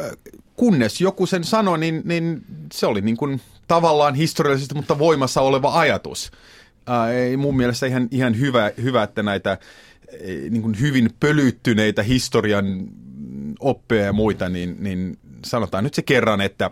äh, 0.00 0.10
kunnes 0.56 1.00
joku 1.00 1.26
sen 1.26 1.44
sanoi, 1.44 1.78
niin, 1.78 2.02
niin 2.04 2.42
se 2.72 2.86
oli 2.86 3.00
niin 3.00 3.16
kuin 3.16 3.40
tavallaan 3.68 4.14
historiallisesti, 4.14 4.74
mutta 4.74 4.98
voimassa 4.98 5.40
oleva 5.40 5.80
ajatus. 5.80 6.30
Ää, 6.86 7.12
ei 7.12 7.36
mun 7.36 7.56
mielestä 7.56 7.86
ihan, 7.86 8.08
ihan 8.10 8.38
hyvä, 8.38 8.70
hyvä, 8.82 9.02
että 9.02 9.22
näitä 9.22 9.58
niin 10.50 10.62
kuin 10.62 10.80
hyvin 10.80 11.10
pölyttyneitä 11.20 12.02
historian 12.02 12.88
oppeja 13.60 14.04
ja 14.04 14.12
muita, 14.12 14.48
niin, 14.48 14.76
niin 14.80 15.18
sanotaan 15.44 15.84
nyt 15.84 15.94
se 15.94 16.02
kerran, 16.02 16.40
että 16.40 16.70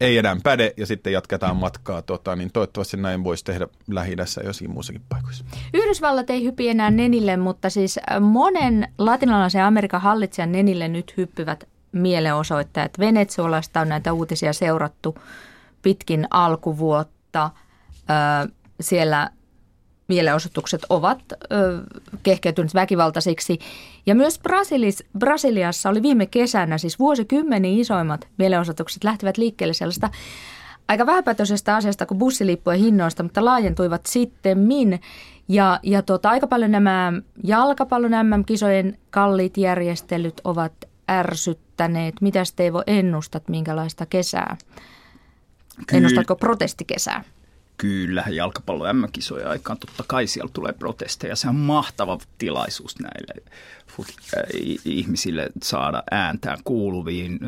ei 0.00 0.18
enää 0.18 0.36
päde 0.42 0.72
ja 0.76 0.86
sitten 0.86 1.12
jatketaan 1.12 1.56
matkaa. 1.56 2.02
Tota, 2.02 2.36
niin 2.36 2.52
toivottavasti 2.52 2.96
näin 2.96 3.24
voisi 3.24 3.44
tehdä 3.44 3.68
lähi 3.90 4.16
jossakin 4.44 4.70
muussakin 4.70 5.02
paikoissa. 5.08 5.44
Yhdysvallat 5.74 6.30
ei 6.30 6.44
hypi 6.44 6.68
enää 6.68 6.90
nenille, 6.90 7.36
mutta 7.36 7.70
siis 7.70 8.00
monen 8.20 8.88
latinalaisen 8.98 9.64
Amerikan 9.64 10.00
hallitsijan 10.00 10.52
nenille 10.52 10.88
nyt 10.88 11.14
hyppyvät 11.16 11.68
mielenosoittajat. 11.92 12.98
Venezuelasta 12.98 13.80
on 13.80 13.88
näitä 13.88 14.12
uutisia 14.12 14.52
seurattu 14.52 15.18
pitkin 15.82 16.26
alkuvuotta. 16.30 17.50
Siellä 18.80 19.30
mielenosoitukset 20.08 20.86
ovat 20.88 21.20
ö, 21.32 21.82
kehkeytyneet 22.22 22.74
väkivaltaisiksi. 22.74 23.58
Ja 24.06 24.14
myös 24.14 24.38
Brasilis, 24.38 25.04
Brasiliassa 25.18 25.88
oli 25.88 26.02
viime 26.02 26.26
kesänä, 26.26 26.78
siis 26.78 26.98
vuosikymmeni 26.98 27.80
isoimmat 27.80 28.28
mielenosoitukset 28.38 29.04
lähtivät 29.04 29.38
liikkeelle 29.38 29.74
sellaista 29.74 30.10
aika 30.88 31.06
vähäpätöisestä 31.06 31.76
asiasta 31.76 32.06
kuin 32.06 32.18
bussilippujen 32.18 32.80
hinnoista, 32.80 33.22
mutta 33.22 33.44
laajentuivat 33.44 34.06
sitten 34.06 34.58
min. 34.58 35.00
Ja, 35.48 35.80
ja 35.82 36.02
tota, 36.02 36.30
aika 36.30 36.46
paljon 36.46 36.70
nämä 36.70 37.12
jalkapallon 37.44 38.10
MM-kisojen 38.10 38.98
kalliit 39.10 39.56
järjestelyt 39.56 40.40
ovat 40.44 40.72
ärsyttäneet. 41.10 42.14
Mitä 42.20 42.42
Teivo 42.56 42.82
ennustat, 42.86 43.48
minkälaista 43.48 44.06
kesää? 44.06 44.56
Kyllä. 45.86 45.98
Ennustatko 45.98 46.36
protestikesää? 46.36 47.24
Kyllä, 47.76 48.24
jalkapallo 48.30 48.92
M-kisojen 48.92 49.48
aikaan 49.48 49.78
totta 49.78 50.04
kai 50.06 50.26
siellä 50.26 50.50
tulee 50.52 50.72
protesteja. 50.72 51.36
Se 51.36 51.48
on 51.48 51.56
mahtava 51.56 52.18
tilaisuus 52.38 52.98
näille 52.98 53.42
äh, 54.00 54.42
ihmisille 54.84 55.48
saada 55.62 56.02
ääntää 56.10 56.56
kuuluviin. 56.64 57.40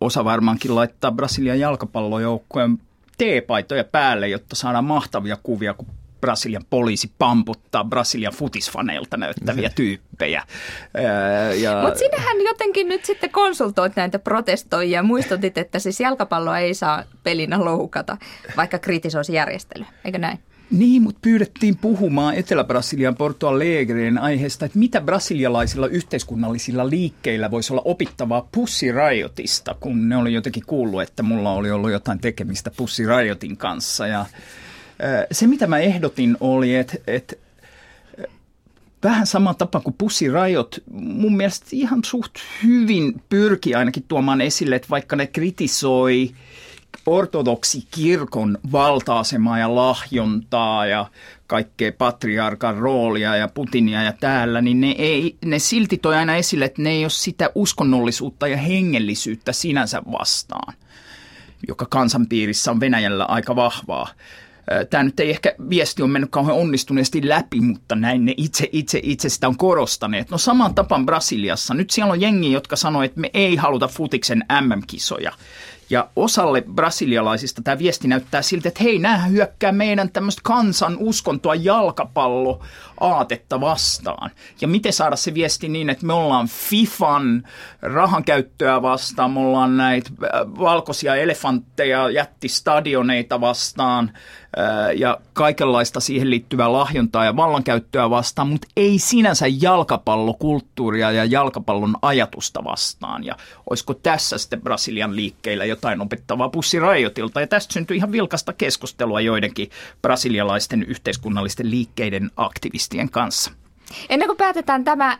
Osa 0.00 0.24
varmaankin 0.24 0.74
laittaa 0.74 1.12
Brasilian 1.12 1.60
jalkapallojoukkojen 1.60 2.78
teepaitoja 3.18 3.84
päälle, 3.84 4.28
jotta 4.28 4.56
saadaan 4.56 4.84
mahtavia 4.84 5.36
kuvia, 5.42 5.74
kun 5.74 5.86
Brasilian 6.20 6.64
poliisi 6.70 7.10
pamputtaa 7.18 7.84
Brasilian 7.84 8.32
futisfaneilta 8.32 9.16
näyttäviä 9.16 9.70
tyyppejä. 9.74 10.42
Ja... 11.60 11.82
Mutta 11.82 11.98
sinähän 11.98 12.40
jotenkin 12.40 12.88
nyt 12.88 13.04
sitten 13.04 13.30
konsultoit 13.30 13.96
näitä 13.96 14.18
protestoijia. 14.18 15.02
Muistutit, 15.02 15.58
että 15.58 15.78
siis 15.78 16.00
jalkapalloa 16.00 16.58
ei 16.58 16.74
saa 16.74 17.04
pelinä 17.22 17.64
loukata, 17.64 18.16
vaikka 18.56 18.78
kritisoisi 18.78 19.32
järjestelyä, 19.32 19.86
eikö 20.04 20.18
näin? 20.18 20.38
Niin, 20.70 21.02
mutta 21.02 21.18
pyydettiin 21.22 21.76
puhumaan 21.76 22.34
Etelä-Brasilian 22.34 23.16
Porto 23.16 23.48
Alegreen 23.48 24.18
aiheesta, 24.18 24.64
että 24.64 24.78
mitä 24.78 25.00
brasilialaisilla 25.00 25.86
yhteiskunnallisilla 25.86 26.90
liikkeillä 26.90 27.50
voisi 27.50 27.72
olla 27.72 27.82
opittavaa 27.84 28.48
Pussy 28.52 28.86
Riotista, 28.92 29.74
kun 29.80 30.08
ne 30.08 30.16
oli 30.16 30.32
jotenkin 30.32 30.62
kuullut, 30.66 31.02
että 31.02 31.22
mulla 31.22 31.52
oli 31.52 31.70
ollut 31.70 31.90
jotain 31.90 32.18
tekemistä 32.18 32.70
Pussy 32.76 33.06
Riotin 33.06 33.56
kanssa. 33.56 34.06
Ja 34.06 34.26
se, 35.32 35.46
mitä 35.46 35.66
mä 35.66 35.78
ehdotin, 35.78 36.36
oli, 36.40 36.76
että, 36.76 36.96
että 37.06 37.36
vähän 39.02 39.26
sama 39.26 39.54
tapa 39.54 39.80
kuin 39.80 39.94
Pussy 39.98 40.32
Riot 40.32 40.78
mun 40.90 41.36
mielestä 41.36 41.66
ihan 41.72 42.04
suht 42.04 42.32
hyvin 42.64 43.22
pyrki 43.28 43.74
ainakin 43.74 44.04
tuomaan 44.08 44.40
esille, 44.40 44.76
että 44.76 44.88
vaikka 44.90 45.16
ne 45.16 45.26
kritisoi 45.26 46.30
ortodoksi 47.06 47.86
kirkon 47.90 48.58
valta-asemaa 48.72 49.58
ja 49.58 49.74
lahjontaa 49.74 50.86
ja 50.86 51.06
kaikkea 51.46 51.92
patriarkan 51.92 52.76
roolia 52.76 53.36
ja 53.36 53.48
Putinia 53.48 54.02
ja 54.02 54.12
täällä, 54.12 54.60
niin 54.60 54.80
ne, 54.80 54.94
ei, 54.98 55.36
ne 55.44 55.58
silti 55.58 55.96
toi 55.96 56.16
aina 56.16 56.36
esille, 56.36 56.64
että 56.64 56.82
ne 56.82 56.90
ei 56.90 57.04
ole 57.04 57.10
sitä 57.10 57.50
uskonnollisuutta 57.54 58.48
ja 58.48 58.56
hengellisyyttä 58.56 59.52
sinänsä 59.52 60.02
vastaan, 60.12 60.74
joka 61.68 61.86
kansanpiirissä 61.90 62.70
on 62.70 62.80
Venäjällä 62.80 63.24
aika 63.24 63.56
vahvaa. 63.56 64.08
Tämä 64.90 65.02
nyt 65.02 65.20
ei 65.20 65.30
ehkä 65.30 65.54
viesti 65.70 66.02
on 66.02 66.10
mennyt 66.10 66.30
kauhean 66.30 66.58
onnistuneesti 66.58 67.28
läpi, 67.28 67.60
mutta 67.60 67.94
näin 67.94 68.24
ne 68.24 68.34
itse, 68.36 68.68
itse, 68.72 69.00
itse 69.02 69.28
sitä 69.28 69.48
on 69.48 69.56
korostaneet. 69.56 70.30
No 70.30 70.38
saman 70.38 70.74
tapan 70.74 71.06
Brasiliassa. 71.06 71.74
Nyt 71.74 71.90
siellä 71.90 72.12
on 72.12 72.20
jengi, 72.20 72.52
jotka 72.52 72.76
sanoo, 72.76 73.02
että 73.02 73.20
me 73.20 73.30
ei 73.34 73.56
haluta 73.56 73.88
futiksen 73.88 74.44
MM-kisoja. 74.60 75.32
Ja 75.90 76.08
osalle 76.16 76.60
brasilialaisista 76.60 77.62
tämä 77.62 77.78
viesti 77.78 78.08
näyttää 78.08 78.42
siltä, 78.42 78.68
että 78.68 78.82
hei, 78.82 78.98
nämä 78.98 79.18
hyökkää 79.18 79.72
meidän 79.72 80.10
tämmöistä 80.10 80.40
kansan 80.44 80.96
uskontoa 80.98 81.54
jalkapallo 81.54 82.60
aatetta 83.00 83.60
vastaan. 83.60 84.30
Ja 84.60 84.68
miten 84.68 84.92
saada 84.92 85.16
se 85.16 85.34
viesti 85.34 85.68
niin, 85.68 85.90
että 85.90 86.06
me 86.06 86.12
ollaan 86.12 86.48
FIFAn 86.48 87.42
rahankäyttöä 87.82 88.82
vastaan, 88.82 89.30
me 89.30 89.40
ollaan 89.40 89.76
näitä 89.76 90.10
äh, 90.24 90.30
valkoisia 90.58 91.16
elefantteja, 91.16 92.10
jättistadioneita 92.10 93.40
vastaan 93.40 94.10
ja 94.96 95.18
kaikenlaista 95.32 96.00
siihen 96.00 96.30
liittyvää 96.30 96.72
lahjontaa 96.72 97.24
ja 97.24 97.36
vallankäyttöä 97.36 98.10
vastaan, 98.10 98.48
mutta 98.48 98.68
ei 98.76 98.98
sinänsä 98.98 99.46
jalkapallokulttuuria 99.60 101.12
ja 101.12 101.24
jalkapallon 101.24 101.96
ajatusta 102.02 102.64
vastaan. 102.64 103.24
Ja 103.24 103.36
olisiko 103.70 103.94
tässä 103.94 104.38
sitten 104.38 104.62
Brasilian 104.62 105.16
liikkeillä 105.16 105.64
jotain 105.64 106.00
opettavaa 106.00 106.48
pussirajoitilta? 106.48 107.40
Ja 107.40 107.46
tästä 107.46 107.72
syntyy 107.72 107.96
ihan 107.96 108.12
vilkasta 108.12 108.52
keskustelua 108.52 109.20
joidenkin 109.20 109.70
brasilialaisten 110.02 110.82
yhteiskunnallisten 110.82 111.70
liikkeiden 111.70 112.30
aktivistien 112.36 113.10
kanssa. 113.10 113.50
Ennen 114.08 114.28
kuin 114.28 114.38
päätetään 114.38 114.84
tämä 114.84 115.18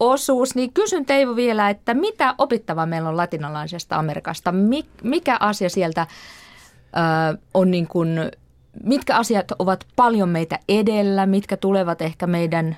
osuus, 0.00 0.54
niin 0.54 0.72
kysyn 0.72 1.06
Teivo 1.06 1.36
vielä, 1.36 1.70
että 1.70 1.94
mitä 1.94 2.34
opittavaa 2.38 2.86
meillä 2.86 3.08
on 3.08 3.16
latinalaisesta 3.16 3.96
Amerikasta? 3.96 4.54
Mikä 5.02 5.36
asia 5.40 5.68
sieltä 5.68 6.06
ö, 6.06 7.38
on 7.54 7.70
niin 7.70 7.86
kuin, 7.86 8.30
mitkä 8.84 9.16
asiat 9.16 9.52
ovat 9.58 9.86
paljon 9.96 10.28
meitä 10.28 10.58
edellä, 10.68 11.26
mitkä 11.26 11.56
tulevat 11.56 12.02
ehkä 12.02 12.26
meidän 12.26 12.76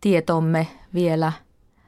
tietomme 0.00 0.66
vielä? 0.94 1.32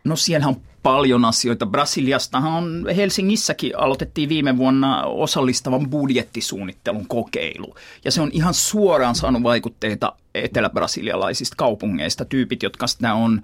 No 0.05 0.17
siellä 0.17 0.47
on 0.47 0.57
paljon 0.83 1.25
asioita. 1.25 1.67
Brasiliastahan 1.67 2.53
on 2.53 2.87
Helsingissäkin 2.97 3.79
aloitettiin 3.79 4.29
viime 4.29 4.57
vuonna 4.57 5.05
osallistavan 5.05 5.91
budjettisuunnittelun 5.91 7.07
kokeilu. 7.09 7.75
Ja 8.05 8.13
se 8.13 8.21
on 8.21 8.31
ihan 8.33 8.55
suoraan 8.55 9.15
saanut 9.15 9.43
vaikutteita 9.43 10.13
etelä-brasilialaisista 10.35 11.55
kaupungeista. 11.57 12.25
Tyypit, 12.25 12.63
jotka 12.63 12.87
sitä 12.87 13.15
on 13.15 13.43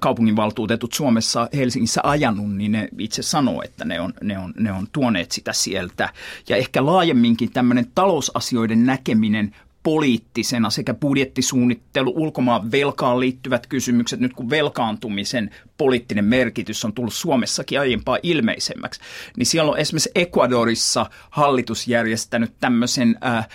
kaupunginvaltuutetut 0.00 0.92
Suomessa 0.92 1.48
Helsingissä 1.54 2.00
ajanut, 2.04 2.52
niin 2.52 2.72
ne 2.72 2.88
itse 2.98 3.22
sanoo, 3.22 3.62
että 3.62 3.84
ne 3.84 4.00
on, 4.00 4.14
ne, 4.22 4.38
on, 4.38 4.54
ne 4.58 4.72
on 4.72 4.88
tuoneet 4.92 5.32
sitä 5.32 5.52
sieltä. 5.52 6.08
Ja 6.48 6.56
ehkä 6.56 6.86
laajemminkin 6.86 7.52
tämmöinen 7.52 7.86
talousasioiden 7.94 8.86
näkeminen 8.86 9.56
poliittisena 9.84 10.70
sekä 10.70 10.94
budjettisuunnittelu, 10.94 12.12
ulkomaan 12.16 12.72
velkaan 12.72 13.20
liittyvät 13.20 13.66
kysymykset, 13.66 14.20
nyt 14.20 14.32
kun 14.32 14.50
velkaantumisen 14.50 15.50
poliittinen 15.78 16.24
merkitys 16.24 16.84
on 16.84 16.92
tullut 16.92 17.14
Suomessakin 17.14 17.80
aiempaa 17.80 18.18
ilmeisemmäksi, 18.22 19.00
niin 19.36 19.46
siellä 19.46 19.72
on 19.72 19.78
esimerkiksi 19.78 20.10
Ecuadorissa 20.14 21.06
hallitus 21.30 21.88
järjestänyt 21.88 22.52
tämmöisen 22.60 23.18
äh, 23.26 23.48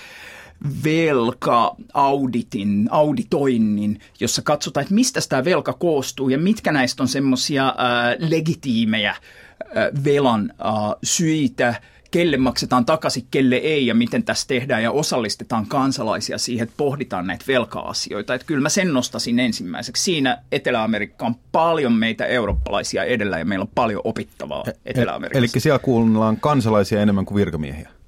velka-auditin, 0.84 2.88
auditoinnin, 2.92 4.00
jossa 4.20 4.42
katsotaan, 4.42 4.82
että 4.82 4.96
mistä 4.96 5.20
tämä 5.30 5.46
velka 5.46 5.74
koostuu 5.74 6.30
ja 6.30 6.38
mitkä 6.38 6.72
näistä 6.72 7.04
on 7.04 7.08
semmoisia 7.08 7.68
äh, 7.68 7.76
legitiimejä 8.30 9.10
äh, 9.10 9.18
velan 10.04 10.52
äh, 10.52 10.58
syitä, 11.04 11.76
kelle 12.12 12.38
maksetaan 12.38 12.86
takaisin, 12.86 13.28
kelle 13.32 13.56
ei 13.56 13.88
ja 13.88 13.96
miten 13.96 14.24
tässä 14.24 14.48
tehdään 14.48 14.84
ja 14.84 14.92
osallistetaan 14.92 15.66
kansalaisia 15.66 16.38
siihen, 16.38 16.64
että 16.64 16.78
pohditaan 16.78 17.28
näitä 17.28 17.46
velka-asioita. 17.48 18.34
Että 18.34 18.48
kyllä 18.48 18.62
mä 18.62 18.70
sen 18.70 18.94
nostasin 18.94 19.40
ensimmäiseksi. 19.40 20.04
Siinä 20.04 20.38
Etelä-Amerikka 20.52 21.26
on 21.26 21.36
paljon 21.52 21.94
meitä 21.94 22.26
eurooppalaisia 22.26 23.04
edellä 23.04 23.40
ja 23.40 23.46
meillä 23.46 23.64
on 23.64 23.72
paljon 23.76 24.02
opittavaa 24.04 24.64
Etelä-Amerikassa. 24.86 25.40
Eli 25.40 25.62
siellä 25.62 25.80
kuunnellaan 25.80 26.40
kansalaisia 26.40 27.02
enemmän 27.02 27.26
kuin 27.26 27.36
virkamiehiä. 27.36 27.99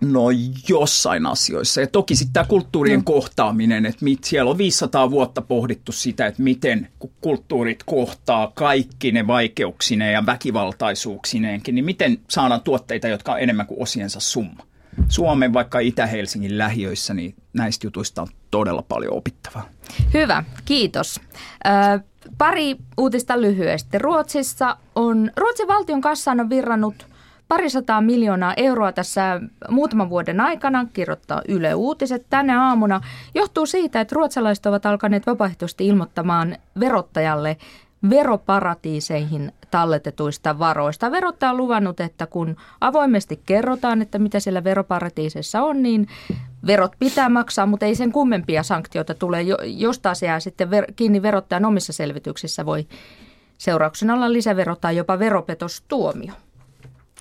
No 0.00 0.26
jossain 0.68 1.26
asioissa. 1.26 1.80
Ja 1.80 1.86
toki 1.86 2.16
sitten 2.16 2.32
tämä 2.32 2.46
kulttuurien 2.46 2.98
no. 2.98 3.02
kohtaaminen, 3.04 3.86
että 3.86 4.04
mit, 4.04 4.24
siellä 4.24 4.50
on 4.50 4.58
500 4.58 5.10
vuotta 5.10 5.42
pohdittu 5.42 5.92
sitä, 5.92 6.26
että 6.26 6.42
miten 6.42 6.88
kulttuurit 7.20 7.82
kohtaa 7.82 8.52
kaikki 8.54 9.12
ne 9.12 9.26
vaikeuksineen 9.26 10.12
ja 10.12 10.26
väkivaltaisuuksineenkin, 10.26 11.74
niin 11.74 11.84
miten 11.84 12.18
saadaan 12.28 12.60
tuotteita, 12.60 13.08
jotka 13.08 13.32
on 13.32 13.40
enemmän 13.40 13.66
kuin 13.66 13.82
osiensa 13.82 14.20
summa. 14.20 14.66
Suomen 15.08 15.52
vaikka 15.52 15.78
Itä-Helsingin 15.78 16.58
lähiöissä, 16.58 17.14
niin 17.14 17.34
näistä 17.52 17.86
jutuista 17.86 18.22
on 18.22 18.28
todella 18.50 18.82
paljon 18.82 19.14
opittavaa. 19.14 19.68
Hyvä, 20.14 20.44
kiitos. 20.64 21.20
Ö, 21.66 22.00
pari 22.38 22.76
uutista 22.96 23.40
lyhyesti. 23.40 23.98
Ruotsissa 23.98 24.76
on, 24.94 25.30
Ruotsin 25.36 25.68
valtion 25.68 26.00
kassaan 26.00 26.40
on 26.40 26.50
virrannut– 26.50 27.06
parisataa 27.48 28.00
miljoonaa 28.00 28.54
euroa 28.56 28.92
tässä 28.92 29.40
muutaman 29.68 30.10
vuoden 30.10 30.40
aikana, 30.40 30.86
kirjoittaa 30.92 31.42
Yle 31.48 31.74
Uutiset 31.74 32.26
tänä 32.30 32.68
aamuna, 32.68 33.00
johtuu 33.34 33.66
siitä, 33.66 34.00
että 34.00 34.14
ruotsalaiset 34.14 34.66
ovat 34.66 34.86
alkaneet 34.86 35.26
vapaaehtoisesti 35.26 35.86
ilmoittamaan 35.86 36.56
verottajalle 36.80 37.56
veroparatiiseihin 38.10 39.52
talletetuista 39.70 40.58
varoista. 40.58 41.10
Verottaja 41.10 41.50
on 41.50 41.56
luvannut, 41.56 42.00
että 42.00 42.26
kun 42.26 42.56
avoimesti 42.80 43.40
kerrotaan, 43.46 44.02
että 44.02 44.18
mitä 44.18 44.40
siellä 44.40 44.64
veroparatiiseissa 44.64 45.62
on, 45.62 45.82
niin 45.82 46.08
verot 46.66 46.92
pitää 46.98 47.28
maksaa, 47.28 47.66
mutta 47.66 47.86
ei 47.86 47.94
sen 47.94 48.12
kummempia 48.12 48.62
sanktioita 48.62 49.14
tule. 49.14 49.42
Jos 49.64 49.98
taas 49.98 50.22
jää 50.22 50.40
sitten 50.40 50.68
kiinni 50.96 51.22
verottajan 51.22 51.64
omissa 51.64 51.92
selvityksissä, 51.92 52.66
voi 52.66 52.86
seurauksena 53.58 54.14
olla 54.14 54.32
lisävero 54.32 54.76
tai 54.76 54.96
jopa 54.96 55.18
veropetostuomio. 55.18 56.32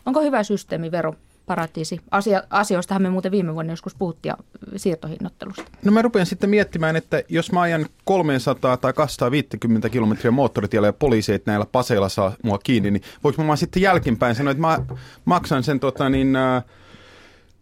Onko 0.06 0.22
hyvä 0.22 0.44
systeemi 0.44 0.92
veroparatiisi? 0.92 2.02
Asia, 2.12 2.44
asioistahan 2.50 3.02
me 3.02 3.10
muuten 3.10 3.32
viime 3.32 3.54
vuonna 3.54 3.74
joskus 3.74 3.96
puhuttiin 3.96 4.36
siirtohinnottelusta. 4.76 5.64
No 5.86 5.92
mä 5.92 6.02
rupean 6.02 6.26
sitten 6.26 6.50
miettimään, 6.50 6.96
että 6.96 7.24
jos 7.30 7.52
mä 7.52 7.62
ajan 7.62 7.86
300 8.04 8.78
tai 8.78 8.94
250 8.94 9.90
kilometriä 9.90 10.32
moottoritiellä 10.32 10.88
ja 10.88 10.94
poliiseet 10.94 11.46
näillä 11.46 11.66
paseilla 11.72 12.10
saa 12.10 12.34
mua 12.44 12.58
kiinni, 12.58 12.92
niin 12.92 13.04
voiko 13.24 13.44
mä 13.44 13.56
sitten 13.56 13.82
jälkinpäin 13.82 14.36
sanoa, 14.36 14.52
että 14.52 14.62
mä 14.62 14.80
maksan 15.26 15.64
sen 15.64 15.80
tota 15.80 16.10
niin, 16.10 16.36
äh, 16.36 16.64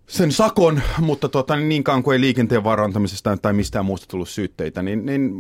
sen 0.08 0.32
sakon, 0.32 0.82
mutta 1.00 1.30
tota, 1.30 1.56
niin, 1.56 1.70
niin 1.70 1.84
kauan 1.84 2.04
kuin 2.04 2.14
ei 2.14 2.22
liikenteen 2.22 2.64
varantamisesta 2.64 3.38
tai 3.38 3.54
mistään 3.54 3.86
muusta 3.86 4.08
tullut 4.08 4.30
syytteitä, 4.30 4.84
niin, 4.84 5.06
niin 5.06 5.32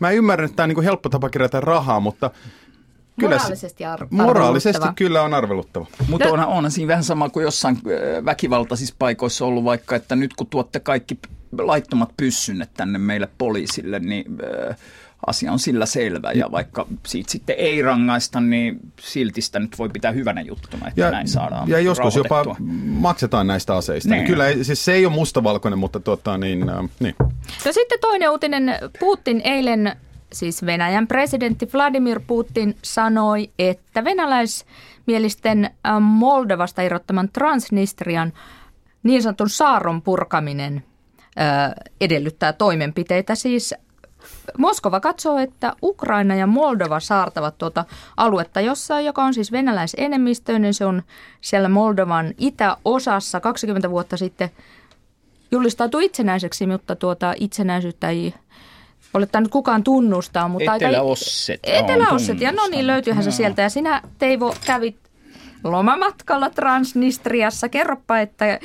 mä 0.00 0.10
ymmärrän, 0.10 0.46
että 0.46 0.56
tämä 0.56 0.64
on 0.64 0.68
niin 0.68 0.84
helppo 0.84 1.08
tapa 1.08 1.30
kerätä 1.30 1.60
rahaa, 1.60 2.00
mutta 2.00 2.30
Kyllä, 3.18 3.36
moraalisesti 3.36 3.84
ar- 3.84 4.06
Moraalisesti 4.10 4.86
kyllä 4.96 5.22
on 5.22 5.34
arveluttava. 5.34 5.86
Mutta 6.08 6.26
no. 6.26 6.32
onhan, 6.32 6.48
onhan 6.48 6.70
siinä 6.70 6.88
vähän 6.88 7.04
sama 7.04 7.28
kuin 7.28 7.44
jossain 7.44 7.76
äh, 7.76 8.24
väkivaltaisissa 8.24 8.94
paikoissa 8.98 9.44
ollut 9.44 9.64
vaikka, 9.64 9.96
että 9.96 10.16
nyt 10.16 10.34
kun 10.34 10.46
tuotte 10.46 10.80
kaikki 10.80 11.18
laittomat 11.58 12.10
pyssynnet 12.16 12.70
tänne 12.74 12.98
meille 12.98 13.28
poliisille, 13.38 13.98
niin 13.98 14.26
äh, 14.70 14.76
asia 15.26 15.52
on 15.52 15.58
sillä 15.58 15.86
selvä. 15.86 16.32
Ja 16.32 16.52
vaikka 16.52 16.86
siitä 17.06 17.30
sitten 17.32 17.56
ei 17.58 17.82
rangaista, 17.82 18.40
niin 18.40 18.80
silti 19.00 19.40
sitä 19.40 19.58
nyt 19.58 19.78
voi 19.78 19.88
pitää 19.88 20.12
hyvänä 20.12 20.40
juttuna, 20.40 20.88
että 20.88 21.00
ja, 21.00 21.10
näin 21.10 21.28
saadaan 21.28 21.68
Ja 21.68 21.80
joskus 21.80 22.16
jopa 22.16 22.56
maksetaan 22.84 23.46
näistä 23.46 23.76
aseista. 23.76 24.10
Niin. 24.10 24.26
Kyllä 24.26 24.44
siis 24.62 24.84
se 24.84 24.92
ei 24.92 25.06
ole 25.06 25.14
mustavalkoinen, 25.14 25.78
mutta 25.78 26.00
tuota, 26.00 26.38
niin, 26.38 26.68
äh, 26.68 26.88
niin. 27.00 27.14
No 27.64 27.72
sitten 27.72 28.00
toinen 28.00 28.30
uutinen. 28.30 28.78
Putin 29.00 29.40
eilen 29.44 29.96
siis 30.32 30.66
Venäjän 30.66 31.06
presidentti 31.06 31.68
Vladimir 31.72 32.20
Putin 32.26 32.76
sanoi, 32.82 33.50
että 33.58 34.04
venäläismielisten 34.04 35.64
äh, 35.64 36.00
Moldovasta 36.00 36.82
irrottaman 36.82 37.28
Transnistrian 37.28 38.32
niin 39.02 39.22
sanotun 39.22 39.50
saaron 39.50 40.02
purkaminen 40.02 40.84
äh, 41.40 41.72
edellyttää 42.00 42.52
toimenpiteitä. 42.52 43.34
Siis 43.34 43.74
Moskova 44.58 45.00
katsoo, 45.00 45.38
että 45.38 45.72
Ukraina 45.82 46.34
ja 46.34 46.46
Moldova 46.46 47.00
saartavat 47.00 47.58
tuota 47.58 47.84
aluetta 48.16 48.60
jossain, 48.60 49.06
joka 49.06 49.22
on 49.24 49.34
siis 49.34 49.52
venäläisenemmistöinen. 49.52 50.74
Se 50.74 50.86
on 50.86 51.02
siellä 51.40 51.68
Moldovan 51.68 52.34
itäosassa 52.38 53.40
20 53.40 53.90
vuotta 53.90 54.16
sitten 54.16 54.50
julistautui 55.50 56.04
itsenäiseksi, 56.04 56.66
mutta 56.66 56.96
tuota 56.96 57.34
itsenäisyyttä 57.40 58.08
ei 58.08 58.34
ole 59.14 59.28
nyt 59.40 59.50
kukaan 59.50 59.84
tunnustaa. 59.84 60.48
Mutta 60.48 60.76
Etelä-Osset. 60.76 61.60
Etelä-Osset, 61.62 62.40
ja 62.40 62.52
no 62.52 62.66
niin, 62.66 62.86
löytyyhän 62.86 63.24
se 63.24 63.30
sieltä. 63.30 63.62
Ja 63.62 63.70
sinä 63.70 64.02
Teivo 64.18 64.54
kävit 64.66 64.96
lomamatkalla 65.64 66.50
Transnistriassa. 66.50 67.68
Kerropa, 67.68 68.18
että 68.18 68.58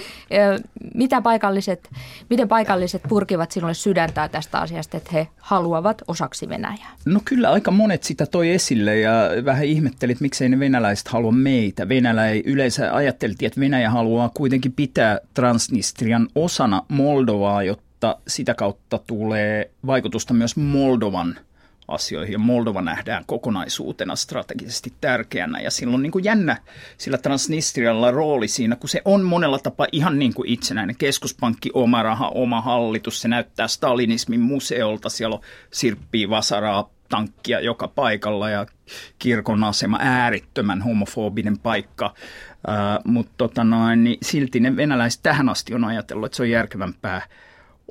mitä 0.93 1.21
paikalliset, 1.21 1.89
miten 2.29 2.47
paikalliset 2.47 3.01
purkivat 3.10 3.51
sinulle 3.51 3.73
sydäntää 3.73 4.29
tästä 4.29 4.60
asiasta, 4.60 4.97
että 4.97 5.10
he 5.13 5.27
haluavat 5.38 6.01
osaksi 6.08 6.49
Venäjää? 6.49 6.91
No 7.06 7.19
kyllä 7.25 7.51
aika 7.51 7.71
monet 7.71 8.03
sitä 8.03 8.25
toi 8.25 8.51
esille 8.51 8.99
ja 8.99 9.12
vähän 9.45 9.65
ihmettelit, 9.65 10.21
miksei 10.21 10.49
ne 10.49 10.60
venäläiset 10.60 11.08
halua 11.08 11.32
meitä. 11.32 11.89
Venäjä 11.89 12.29
ei 12.29 12.43
yleensä 12.45 12.95
ajatteltiin, 12.95 13.47
että 13.47 13.60
Venäjä 13.60 13.89
haluaa 13.89 14.29
kuitenkin 14.34 14.73
pitää 14.73 15.19
Transnistrian 15.34 16.27
osana 16.36 16.82
Moldovaa, 16.88 17.63
jotta 17.63 17.92
mutta 18.04 18.22
sitä 18.28 18.54
kautta 18.54 19.00
tulee 19.08 19.72
vaikutusta 19.86 20.34
myös 20.34 20.56
Moldovan 20.56 21.39
asioihin. 21.88 22.34
Ja 22.34 22.39
Moldova 22.39 22.82
nähdään 22.82 23.24
kokonaisuutena 23.26 24.16
strategisesti 24.16 24.94
tärkeänä. 25.02 25.62
Ja 25.62 25.72
silloin 25.72 26.04
niin 26.04 26.12
kuin 26.12 26.24
jännä 26.24 26.58
sillä 26.98 27.18
Transnistrialla 27.18 28.12
rooli 28.12 28.48
siinä, 28.48 28.76
kun 28.76 28.89
se 28.89 29.02
on 29.06 29.24
monella 29.24 29.60
tapaa 29.60 29.88
ihan 29.92 30.20
niin 30.20 30.34
kuin 30.34 30.50
itsenäinen. 30.50 30.96
Keskuspankki, 30.96 31.70
oma 31.74 32.04
raha, 32.04 32.28
oma 32.28 32.62
hallitus, 32.62 33.22
se 33.22 33.28
näyttää 33.28 33.68
stalinismin 33.68 34.42
museolta, 34.42 35.10
siellä 35.10 35.36
on 35.36 35.42
sirppii 35.72 36.30
vasaraa, 36.30 36.89
tankkia 37.10 37.60
joka 37.60 37.88
paikalla 37.88 38.50
ja 38.50 38.66
kirkon 39.20 39.63
asema 39.63 39.98
äärittömän 40.02 40.82
homofobinen 40.82 41.58
paikka, 41.58 42.13
uh, 42.68 43.12
mutta 43.12 43.34
tota 43.38 43.63
noin, 43.63 44.04
niin 44.04 44.18
silti 44.22 44.60
ne 44.60 44.76
venäläiset 44.76 45.24
tähän 45.24 45.50
asti 45.50 45.74
on 45.74 45.86
ajatellut, 45.86 46.26
että 46.26 46.36
se 46.36 46.44
on 46.44 46.50
järkevämpää 46.50 47.22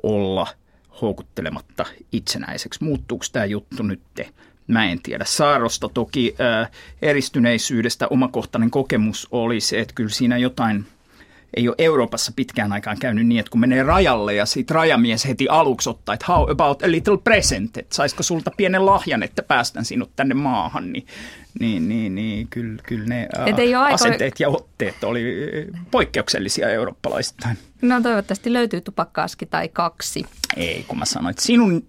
olla 0.03 0.47
houkuttelematta 1.01 1.85
itsenäiseksi. 2.11 2.83
Muuttuuko 2.83 3.25
tämä 3.31 3.45
juttu 3.45 3.83
nyt? 3.83 4.01
Mä 4.67 4.85
en 4.85 5.01
tiedä. 5.03 5.25
Saarosta 5.25 5.89
toki 5.89 6.35
ää, 6.39 6.67
eristyneisyydestä 7.01 8.07
omakohtainen 8.07 8.71
kokemus 8.71 9.27
oli 9.31 9.59
se, 9.59 9.79
että 9.79 9.93
kyllä 9.93 10.09
siinä 10.09 10.37
jotain 10.37 10.85
ei 11.57 11.67
ole 11.67 11.75
Euroopassa 11.77 12.31
pitkään 12.35 12.73
aikaan 12.73 12.97
käynyt 12.99 13.27
niin, 13.27 13.39
että 13.39 13.49
kun 13.49 13.59
menee 13.59 13.83
rajalle 13.83 14.33
ja 14.33 14.45
siitä 14.45 14.73
rajamies 14.73 15.27
heti 15.27 15.47
aluksi 15.49 15.89
ottaa, 15.89 16.13
että 16.13 16.25
how 16.27 16.51
about 16.51 16.83
a 16.83 16.91
little 16.91 17.17
present, 17.17 17.77
että 17.77 17.95
saisiko 17.95 18.23
sulta 18.23 18.51
pienen 18.57 18.85
lahjan, 18.85 19.23
että 19.23 19.43
päästän 19.43 19.85
sinut 19.85 20.15
tänne 20.15 20.33
maahan, 20.33 20.93
niin, 20.93 21.07
niin, 21.59 21.89
niin, 21.89 22.15
niin 22.15 22.47
kyllä, 22.47 22.81
kyllä 22.87 23.05
ne 23.05 23.27
ää, 23.37 23.85
asenteet 23.85 24.39
ja 24.39 24.49
otteet 24.49 25.03
oli 25.03 25.23
poikkeuksellisia 25.91 26.69
eurooppalaisittain. 26.69 27.57
No 27.81 28.01
toivottavasti 28.01 28.53
löytyy 28.53 28.81
tupakkaaski 28.81 29.45
tai 29.45 29.69
kaksi. 29.69 30.25
Ei, 30.57 30.85
kun 30.87 30.99
mä 30.99 31.05
sanoin, 31.05 31.31
että 31.31 31.43
sinun 31.43 31.87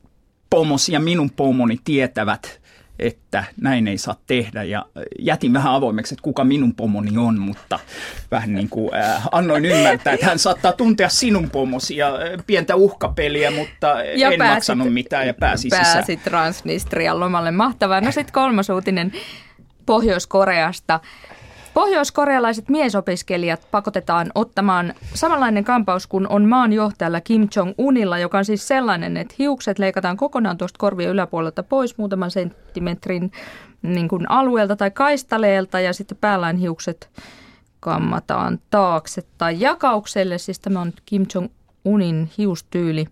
pomosi 0.50 0.92
ja 0.92 1.00
minun 1.00 1.30
pomoni 1.30 1.78
tietävät, 1.84 2.60
että 3.06 3.44
näin 3.60 3.88
ei 3.88 3.98
saa 3.98 4.16
tehdä. 4.26 4.62
Ja 4.62 4.86
jätin 5.18 5.52
vähän 5.52 5.72
avoimeksi, 5.72 6.14
että 6.14 6.22
kuka 6.22 6.44
minun 6.44 6.74
pomoni 6.74 7.18
on, 7.18 7.38
mutta 7.38 7.78
vähän 8.30 8.54
niin 8.54 8.68
kuin 8.68 8.94
äh, 8.94 9.28
annoin 9.32 9.64
ymmärtää, 9.64 10.12
että 10.12 10.26
hän 10.26 10.38
saattaa 10.38 10.72
tuntea 10.72 11.08
sinun 11.08 11.50
pomosi 11.50 11.96
ja 11.96 12.12
pientä 12.46 12.76
uhkapeliä, 12.76 13.50
mutta 13.50 13.86
ja 14.16 14.30
en 14.30 14.38
pääsit, 14.38 14.54
maksanut 14.54 14.92
mitään 14.92 15.26
ja 15.26 15.34
pääsi 15.34 15.68
Pääsit 15.68 16.06
sisään. 16.06 16.24
Transnistrian 16.24 17.20
lomalle. 17.20 17.50
Mahtavaa. 17.50 18.00
No 18.00 18.12
sitten 18.12 18.32
kolmas 18.32 18.70
uutinen 18.70 19.12
Pohjois-Koreasta. 19.86 21.00
Pohjois-korealaiset 21.74 22.68
miesopiskelijat 22.68 23.66
pakotetaan 23.70 24.30
ottamaan 24.34 24.94
samanlainen 25.14 25.64
kampaus 25.64 26.06
kuin 26.06 26.28
on 26.28 26.44
maan 26.44 26.72
johtajalla 26.72 27.20
Kim 27.20 27.48
Jong-unilla, 27.56 28.18
joka 28.18 28.38
on 28.38 28.44
siis 28.44 28.68
sellainen, 28.68 29.16
että 29.16 29.34
hiukset 29.38 29.78
leikataan 29.78 30.16
kokonaan 30.16 30.58
tuosta 30.58 30.78
korvien 30.78 31.10
yläpuolelta 31.10 31.62
pois 31.62 31.98
muutaman 31.98 32.30
senttimetrin 32.30 33.32
niin 33.82 34.08
kuin 34.08 34.30
alueelta 34.30 34.76
tai 34.76 34.90
kaistaleelta 34.90 35.80
ja 35.80 35.92
sitten 35.92 36.18
päällään 36.20 36.56
hiukset 36.56 37.10
kammataan 37.80 38.58
taakse 38.70 39.22
tai 39.38 39.60
jakaukselle. 39.60 40.38
Siis 40.38 40.58
tämä 40.58 40.80
on 40.80 40.92
Kim 41.06 41.26
Jong 41.34 41.48
unin 41.84 42.30
hiustyyli, 42.38 43.06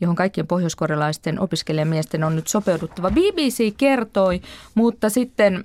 johon 0.00 0.16
kaikkien 0.16 0.46
pohjoiskorealaisten 0.46 1.40
opiskelijamiesten 1.40 2.24
on 2.24 2.36
nyt 2.36 2.48
sopeuduttava. 2.48 3.10
BBC 3.10 3.76
kertoi, 3.76 4.40
mutta 4.74 5.10
sitten 5.10 5.64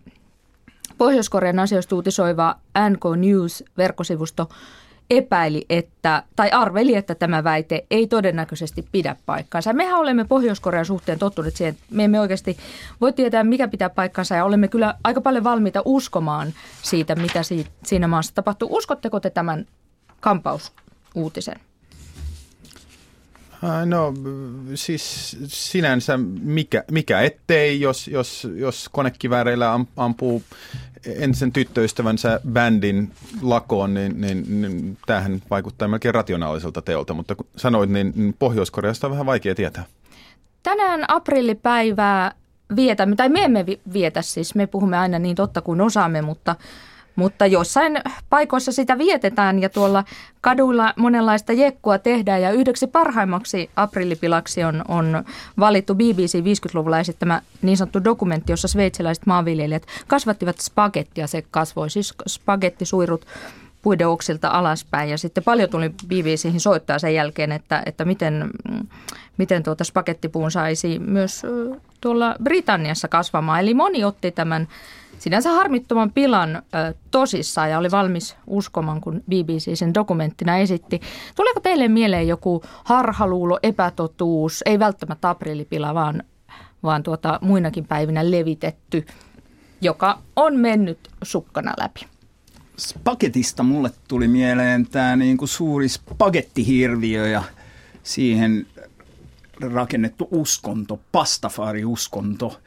Pohjois-Korean 0.98 1.60
asioista 1.60 1.96
uutisoiva 1.96 2.56
NK 2.90 3.04
News-verkkosivusto 3.18 4.50
epäili, 5.10 5.66
että, 5.70 6.24
tai 6.36 6.52
arveli, 6.52 6.96
että 6.96 7.16
tämä 7.16 7.44
väite 7.44 7.86
ei 7.92 8.08
todennäköisesti 8.08 8.88
pidä 8.92 9.16
paikkaansa. 9.26 9.74
Mehän 9.74 10.00
olemme 10.00 10.26
Pohjois-Korean 10.26 10.86
suhteen 10.86 11.20
tottuneet 11.20 11.56
siihen, 11.56 11.74
että 11.74 11.86
me 11.92 12.04
emme 12.04 12.20
oikeasti 12.20 12.58
voi 13.02 13.14
tietää, 13.14 13.44
mikä 13.44 13.68
pitää 13.68 13.90
paikkansa 13.90 14.36
ja 14.36 14.46
olemme 14.46 14.68
kyllä 14.68 14.96
aika 15.04 15.22
paljon 15.22 15.44
valmiita 15.44 15.82
uskomaan 15.86 16.54
siitä, 16.82 17.16
mitä 17.16 17.42
siinä 17.84 18.08
maassa 18.08 18.36
tapahtuu. 18.36 18.70
Uskotteko 18.78 19.20
te 19.20 19.30
tämän 19.30 19.66
kampausuutisen? 20.20 21.67
No 23.86 24.14
siis 24.76 25.38
sinänsä 25.48 26.18
mikä, 26.42 26.84
mikä 26.92 27.22
ettei, 27.22 27.82
jos, 27.82 28.08
jos, 28.08 28.48
jos 28.56 28.90
konekivääreillä 28.92 29.80
ampuu 29.98 30.44
entisen 31.06 31.52
tyttöystävänsä 31.52 32.40
bändin 32.52 33.12
lakoon, 33.42 33.94
niin, 33.94 34.22
niin, 34.22 34.62
niin 34.62 34.98
tämähän 35.06 35.42
vaikuttaa 35.50 35.88
melkein 35.88 36.16
rationaaliselta 36.16 36.82
teolta, 36.82 37.14
mutta 37.14 37.36
kun 37.36 37.48
sanoit, 37.56 37.90
niin, 37.90 38.14
niin 38.16 38.36
Pohjois-Koreasta 38.40 39.08
on 39.08 39.12
vähän 39.12 39.26
vaikea 39.26 39.56
tietää. 39.56 39.86
Tänään 40.64 41.06
aprillipäivää 41.08 42.32
vietämme, 42.76 43.16
tai 43.16 43.30
me 43.30 43.44
emme 43.44 43.66
vietä 43.94 44.22
siis, 44.22 44.56
me 44.56 44.68
puhumme 44.68 44.98
aina 44.98 45.20
niin 45.20 45.36
totta 45.36 45.62
kuin 45.62 45.82
osaamme, 45.82 46.22
mutta 46.22 46.56
mutta 47.18 47.46
jossain 47.46 48.00
paikoissa 48.30 48.72
sitä 48.72 48.98
vietetään 48.98 49.62
ja 49.62 49.70
tuolla 49.70 50.04
kaduilla 50.42 50.94
monenlaista 50.96 51.54
jekkua 51.54 51.98
tehdään 51.98 52.42
ja 52.42 52.52
yhdeksi 52.52 52.88
parhaimmaksi 52.88 53.70
aprillipilaksi 53.76 54.64
on, 54.64 54.86
on 54.88 55.24
valittu 55.60 55.96
BBC 55.96 56.38
50-luvulla 56.40 57.00
esittämä 57.00 57.42
niin 57.62 57.78
sanottu 57.78 58.04
dokumentti, 58.04 58.52
jossa 58.52 58.68
sveitsiläiset 58.68 59.26
maanviljelijät 59.26 59.84
kasvattivat 60.08 60.60
spagettia. 60.60 61.28
Se 61.28 61.44
kasvoi 61.52 61.90
siis 61.90 62.14
spagettisuirut 62.28 63.26
puiden 63.82 64.08
oksilta 64.08 64.50
alaspäin 64.50 65.10
ja 65.10 65.18
sitten 65.18 65.44
paljon 65.44 65.70
tuli 65.70 65.90
BBCihin 65.90 66.60
soittaa 66.60 67.00
sen 67.00 67.16
jälkeen, 67.16 67.52
että, 67.52 67.84
että 67.86 68.06
miten, 68.06 68.50
miten 69.38 69.64
tuota 69.64 69.84
spagettipuun 69.84 70.52
saisi 70.52 71.00
myös 71.00 71.42
tuolla 72.02 72.36
Britanniassa 72.44 73.08
kasvamaan. 73.08 73.60
Eli 73.60 73.74
moni 73.74 74.04
otti 74.04 74.32
tämän 74.32 74.68
sinänsä 75.20 75.50
harmittoman 75.52 76.12
pilan 76.12 76.56
ö, 76.56 76.62
tosissaan 77.12 77.70
ja 77.70 77.78
oli 77.78 77.92
valmis 77.92 78.36
uskomaan, 78.48 79.02
kun 79.02 79.24
BBC 79.30 79.76
sen 79.76 79.94
dokumenttina 79.94 80.58
esitti. 80.58 81.02
Tuleeko 81.36 81.60
teille 81.60 81.88
mieleen 81.88 82.28
joku 82.28 82.64
harhaluulo, 82.84 83.60
epätotuus, 83.64 84.64
ei 84.66 84.80
välttämättä 84.80 85.30
aprilipila, 85.30 85.94
vaan, 85.94 86.24
vaan 86.84 87.04
tuota, 87.04 87.40
muinakin 87.42 87.86
päivinä 87.86 88.32
levitetty, 88.32 89.06
joka 89.82 90.20
on 90.36 90.56
mennyt 90.56 91.00
sukkana 91.24 91.74
läpi? 91.80 92.06
Spagetista 92.78 93.64
mulle 93.64 93.92
tuli 94.08 94.28
mieleen 94.28 94.88
tämä 94.88 95.16
niinku 95.16 95.48
suuri 95.48 95.90
spagettihirviö 95.90 97.28
ja 97.28 97.44
siihen 98.04 98.68
rakennettu 99.74 100.28
uskonto, 100.32 101.00
pastafari-uskonto, 101.12 102.60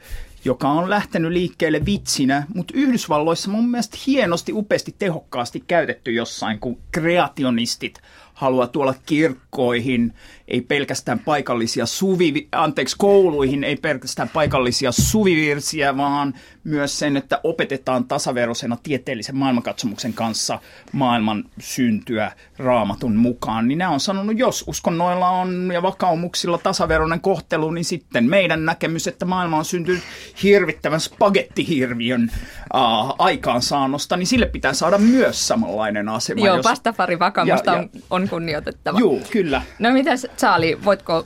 joka 0.45 0.69
on 0.69 0.89
lähtenyt 0.89 1.31
liikkeelle 1.31 1.85
vitsinä, 1.85 2.43
mutta 2.55 2.73
Yhdysvalloissa 2.77 3.49
mun 3.49 3.69
mielestä 3.69 3.97
hienosti, 4.07 4.53
upeasti, 4.53 4.95
tehokkaasti 4.99 5.63
käytetty 5.67 6.11
jossain, 6.11 6.59
kun 6.59 6.77
kreationistit 6.91 8.01
haluaa 8.33 8.67
tuolla 8.67 8.95
kirkkoihin, 9.05 10.13
ei 10.51 10.61
pelkästään 10.61 11.19
paikallisia 11.19 11.85
suvi, 11.85 12.47
anteeksi, 12.51 12.95
kouluihin, 12.97 13.63
ei 13.63 13.75
pelkästään 13.75 14.29
paikallisia 14.29 14.91
suvivirsiä, 14.91 15.97
vaan 15.97 16.33
myös 16.63 16.99
sen, 16.99 17.17
että 17.17 17.39
opetetaan 17.43 18.05
tasaveroisena 18.05 18.77
tieteellisen 18.83 19.37
maailmankatsomuksen 19.37 20.13
kanssa 20.13 20.59
maailman 20.91 21.43
syntyä 21.59 22.31
raamatun 22.57 23.15
mukaan. 23.15 23.67
Niin 23.67 23.77
nämä 23.77 23.91
on 23.91 23.99
sanonut, 23.99 24.37
jos 24.37 24.63
uskonnoilla 24.67 25.29
on 25.29 25.71
ja 25.73 25.81
vakaumuksilla 25.81 26.57
tasaveroinen 26.57 27.21
kohtelu, 27.21 27.71
niin 27.71 27.85
sitten 27.85 28.29
meidän 28.29 28.65
näkemys, 28.65 29.07
että 29.07 29.25
maailma 29.25 29.57
on 29.57 29.65
syntynyt 29.65 30.03
hirvittävän 30.43 30.99
spagettihirviön 30.99 32.31
äh, 32.33 32.81
aikaansaannosta, 33.19 34.17
niin 34.17 34.27
sille 34.27 34.45
pitää 34.45 34.73
saada 34.73 34.97
myös 34.97 35.47
samanlainen 35.47 36.09
asema. 36.09 36.45
Joo, 36.45 36.55
jos... 36.55 36.63
pastafari 36.63 37.19
vakaumusta 37.19 37.71
on, 37.71 37.89
on 38.09 38.29
kunnioitettava. 38.29 38.99
Joo, 38.99 39.19
kyllä. 39.31 39.61
No 39.79 39.91
mitäs 39.91 40.27
Saali, 40.41 40.77
voitko 40.85 41.25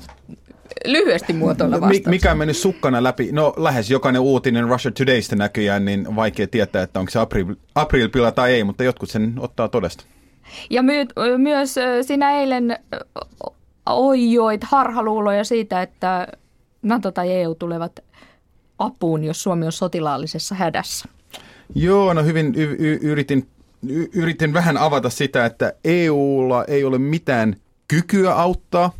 lyhyesti 0.85 1.33
muotoilla 1.33 1.81
vastauksen? 1.81 2.09
Mikä 2.09 2.31
on 2.31 2.37
mennyt 2.37 2.57
sukkana 2.57 3.03
läpi? 3.03 3.29
No 3.31 3.53
lähes 3.57 3.89
jokainen 3.89 4.21
uutinen 4.21 4.69
Russia 4.69 4.91
Todaysta 4.91 5.35
näkyään, 5.35 5.85
niin 5.85 6.15
vaikea 6.15 6.47
tietää, 6.47 6.83
että 6.83 6.99
onko 6.99 7.09
se 7.09 7.19
april, 7.19 7.55
aprilpila 7.75 8.31
tai 8.31 8.53
ei, 8.53 8.63
mutta 8.63 8.83
jotkut 8.83 9.09
sen 9.09 9.33
ottaa 9.37 9.67
todesta. 9.67 10.03
Ja 10.69 10.83
my, 10.83 11.05
myös 11.37 11.75
sinä 12.01 12.31
eilen 12.39 12.77
oijoit 13.85 14.63
harhaluuloja 14.63 15.43
siitä, 15.43 15.81
että 15.81 16.27
NATO 16.81 17.11
tai 17.11 17.31
EU 17.31 17.55
tulevat 17.55 17.99
apuun, 18.79 19.23
jos 19.23 19.43
Suomi 19.43 19.65
on 19.65 19.71
sotilaallisessa 19.71 20.55
hädässä. 20.55 21.09
Joo, 21.75 22.13
no 22.13 22.23
hyvin 22.23 22.53
y- 22.55 22.75
y- 22.79 22.99
yritin, 23.01 23.47
y- 23.89 24.09
yritin 24.13 24.53
vähän 24.53 24.77
avata 24.77 25.09
sitä, 25.09 25.45
että 25.45 25.73
EUlla 25.85 26.65
ei 26.65 26.83
ole 26.83 26.97
mitään 26.97 27.55
kykyä 27.87 28.33
auttaa, 28.33 28.91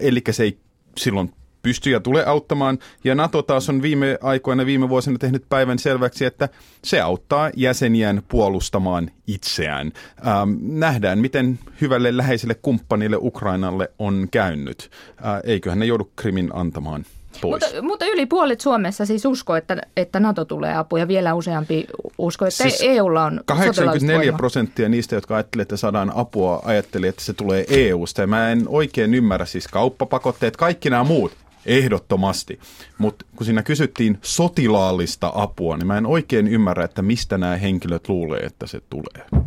eli 0.00 0.22
se 0.30 0.42
ei 0.42 0.58
silloin 0.98 1.32
pysty 1.62 1.90
ja 1.90 2.00
tule 2.00 2.24
auttamaan. 2.26 2.78
Ja 3.04 3.14
NATO 3.14 3.42
taas 3.42 3.68
on 3.68 3.82
viime 3.82 4.18
aikoina, 4.22 4.66
viime 4.66 4.88
vuosina 4.88 5.18
tehnyt 5.18 5.44
päivän 5.48 5.78
selväksi, 5.78 6.24
että 6.24 6.48
se 6.84 7.00
auttaa 7.00 7.50
jäseniään 7.56 8.22
puolustamaan 8.28 9.10
itseään. 9.26 9.92
Ähm, 10.26 10.50
nähdään, 10.60 11.18
miten 11.18 11.58
hyvälle 11.80 12.16
läheiselle 12.16 12.54
kumppanille 12.54 13.16
Ukrainalle 13.20 13.90
on 13.98 14.28
käynyt. 14.30 14.90
Äh, 15.24 15.40
eiköhän 15.44 15.78
ne 15.78 15.86
joudu 15.86 16.12
Krimin 16.16 16.50
antamaan 16.54 17.04
pois. 17.40 17.64
Mutta, 17.64 17.82
mutta 17.82 18.06
yli 18.06 18.26
puolet 18.26 18.60
Suomessa 18.60 19.06
siis 19.06 19.24
uskoo, 19.24 19.56
että, 19.56 19.76
että 19.96 20.20
NATO 20.20 20.44
tulee 20.44 20.76
apu 20.76 20.96
ja 20.96 21.08
vielä 21.08 21.34
useampi 21.34 21.86
uskoo, 22.18 22.48
että 22.48 22.62
siis 22.62 22.80
EUlla 22.82 23.24
on 23.24 23.40
84 23.44 24.32
prosenttia 24.32 24.88
niistä, 24.88 25.14
jotka 25.14 25.34
ajattelivat, 25.34 25.64
että 25.64 25.76
saadaan 25.76 26.12
apua, 26.14 26.62
ajatteli, 26.64 27.08
että 27.08 27.24
se 27.24 27.32
tulee 27.32 27.64
EUsta. 27.68 28.20
Ja 28.20 28.26
mä 28.26 28.50
en 28.50 28.64
oikein 28.68 29.14
ymmärrä 29.14 29.46
siis 29.46 29.68
kauppapakotteet, 29.68 30.56
kaikki 30.56 30.90
nämä 30.90 31.04
muut. 31.04 31.32
Ehdottomasti. 31.66 32.60
Mutta 32.98 33.24
kun 33.36 33.46
siinä 33.46 33.62
kysyttiin 33.62 34.18
sotilaallista 34.22 35.32
apua, 35.34 35.76
niin 35.76 35.86
mä 35.86 35.98
en 35.98 36.06
oikein 36.06 36.48
ymmärrä, 36.48 36.84
että 36.84 37.02
mistä 37.02 37.38
nämä 37.38 37.56
henkilöt 37.56 38.08
luulee, 38.08 38.40
että 38.40 38.66
se 38.66 38.80
tulee. 38.90 39.42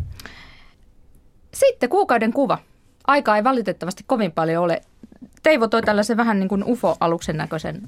Sitten 1.54 1.88
kuukauden 1.88 2.32
kuva. 2.32 2.58
Aika 3.06 3.36
ei 3.36 3.44
valitettavasti 3.44 4.04
kovin 4.06 4.32
paljon 4.32 4.64
ole. 4.64 4.80
Teivo 5.46 5.68
toi 5.68 5.82
tällaisen 5.82 6.16
vähän 6.16 6.38
niin 6.38 6.48
kuin 6.48 6.64
UFO-aluksen 6.64 7.36
näköisen 7.36 7.82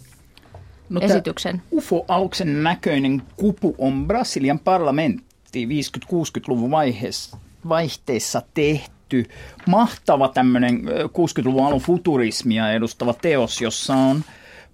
no, 0.88 1.01
esityksen. 1.01 1.62
UFO-aluksen 1.73 2.62
näköinen 2.62 3.23
kupu 3.37 3.75
on 3.79 4.07
Brasilian 4.07 4.59
parlamentti 4.59 5.66
50-60-luvun 5.66 6.71
vaiheessa, 6.71 7.37
vaihteessa 7.68 8.42
tehty. 8.55 9.25
Mahtava 9.66 10.29
tämmöinen 10.29 10.83
60-luvun 11.07 11.66
alun 11.66 11.81
futurismia 11.81 12.73
edustava 12.73 13.14
teos, 13.14 13.61
jossa 13.61 13.94
on 13.94 14.25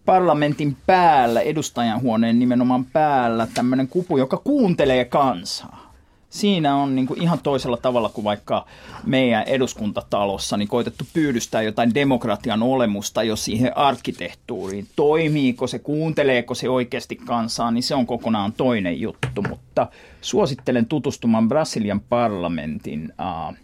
parlamentin 0.04 0.76
päällä, 0.86 1.40
edustajanhuoneen 1.40 2.38
nimenomaan 2.38 2.84
päällä, 2.84 3.46
tämmöinen 3.54 3.88
kupu, 3.88 4.18
joka 4.18 4.36
kuuntelee 4.36 5.04
kansaa 5.04 5.83
siinä 6.34 6.76
on 6.76 6.94
niin 6.94 7.06
kuin 7.06 7.22
ihan 7.22 7.38
toisella 7.42 7.76
tavalla 7.76 8.08
kuin 8.08 8.24
vaikka 8.24 8.66
meidän 9.06 9.42
eduskuntatalossa 9.42 10.56
niin 10.56 10.68
koitettu 10.68 11.04
pyydystää 11.12 11.62
jotain 11.62 11.94
demokratian 11.94 12.62
olemusta 12.62 13.22
jo 13.22 13.36
siihen 13.36 13.76
arkkitehtuuriin. 13.76 14.86
Toimiiko 14.96 15.66
se, 15.66 15.78
kuunteleeko 15.78 16.54
se 16.54 16.68
oikeasti 16.68 17.16
kansaa, 17.16 17.70
niin 17.70 17.82
se 17.82 17.94
on 17.94 18.06
kokonaan 18.06 18.52
toinen 18.52 19.00
juttu, 19.00 19.42
mutta 19.48 19.86
suosittelen 20.20 20.86
tutustumaan 20.86 21.48
Brasilian 21.48 22.00
parlamentin 22.00 23.12
uh, 23.50 23.56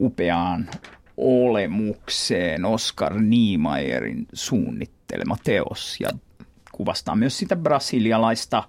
upeaan 0.00 0.70
olemukseen 1.16 2.64
Oscar 2.64 3.20
Niemeyrin 3.20 4.26
suunnittelema 4.32 5.36
teos 5.44 5.96
ja 6.00 6.08
kuvastaa 6.72 7.16
myös 7.16 7.38
sitä 7.38 7.56
brasilialaista 7.56 8.62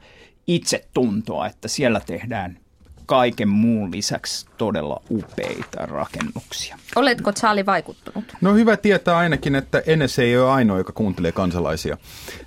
itsetuntoa, 0.47 1.47
että 1.47 1.67
siellä 1.67 1.99
tehdään 1.99 2.62
kaiken 3.05 3.49
muun 3.49 3.91
lisäksi 3.91 4.45
todella 4.57 5.01
upeita 5.09 5.85
rakennuksia. 5.85 6.77
Oletko 6.95 7.31
Charlie 7.31 7.65
vaikuttunut? 7.65 8.25
No 8.41 8.53
hyvä 8.53 8.77
tietää 8.77 9.17
ainakin, 9.17 9.55
että 9.55 9.83
NSA 9.97 10.21
ei 10.21 10.37
ole 10.37 10.51
ainoa, 10.51 10.77
joka 10.77 10.93
kuuntelee 10.93 11.31
kansalaisia. 11.31 11.97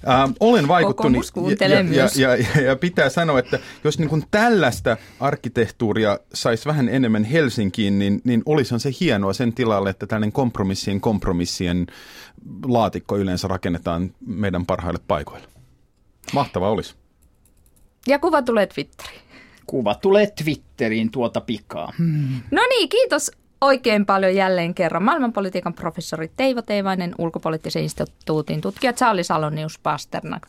Ää, 0.06 0.28
olen 0.40 0.68
vaikuttunut 0.68 1.26
ja, 1.60 1.66
ja, 1.68 2.08
ja, 2.16 2.36
ja, 2.36 2.62
ja 2.62 2.76
pitää 2.76 3.08
sanoa, 3.08 3.38
että 3.38 3.58
jos 3.84 3.98
niin 3.98 4.08
kuin 4.08 4.24
tällaista 4.30 4.96
arkkitehtuuria 5.20 6.18
saisi 6.34 6.66
vähän 6.66 6.88
enemmän 6.88 7.24
Helsinkiin, 7.24 7.98
niin, 7.98 8.20
niin 8.24 8.42
olisihan 8.46 8.80
se 8.80 8.90
hienoa 9.00 9.32
sen 9.32 9.52
tilalle, 9.52 9.90
että 9.90 10.06
tällainen 10.06 10.32
kompromissien 10.32 11.00
kompromissien 11.00 11.86
laatikko 12.66 13.16
yleensä 13.16 13.48
rakennetaan 13.48 14.14
meidän 14.26 14.66
parhaille 14.66 15.00
paikoille. 15.08 15.48
Mahtava 16.32 16.70
olisi. 16.70 16.94
Ja 18.06 18.18
kuva 18.18 18.42
tulee 18.42 18.66
Twitteriin. 18.66 19.25
Kuva 19.66 19.94
tulee 19.94 20.32
Twitteriin 20.44 21.10
tuota 21.10 21.40
pikaa. 21.40 21.92
Hmm. 21.98 22.40
No 22.50 22.62
niin, 22.70 22.88
kiitos 22.88 23.30
oikein 23.60 24.06
paljon 24.06 24.34
jälleen 24.34 24.74
kerran. 24.74 25.02
Maailmanpolitiikan 25.02 25.74
professori 25.74 26.30
Teivo 26.36 26.62
Teivainen, 26.62 27.14
ulkopoliittisen 27.18 27.82
instituutin 27.82 28.60
tutkija 28.60 28.92
Charlie 28.92 29.24
Salonius 29.24 29.78
Pasternak. 29.78 30.42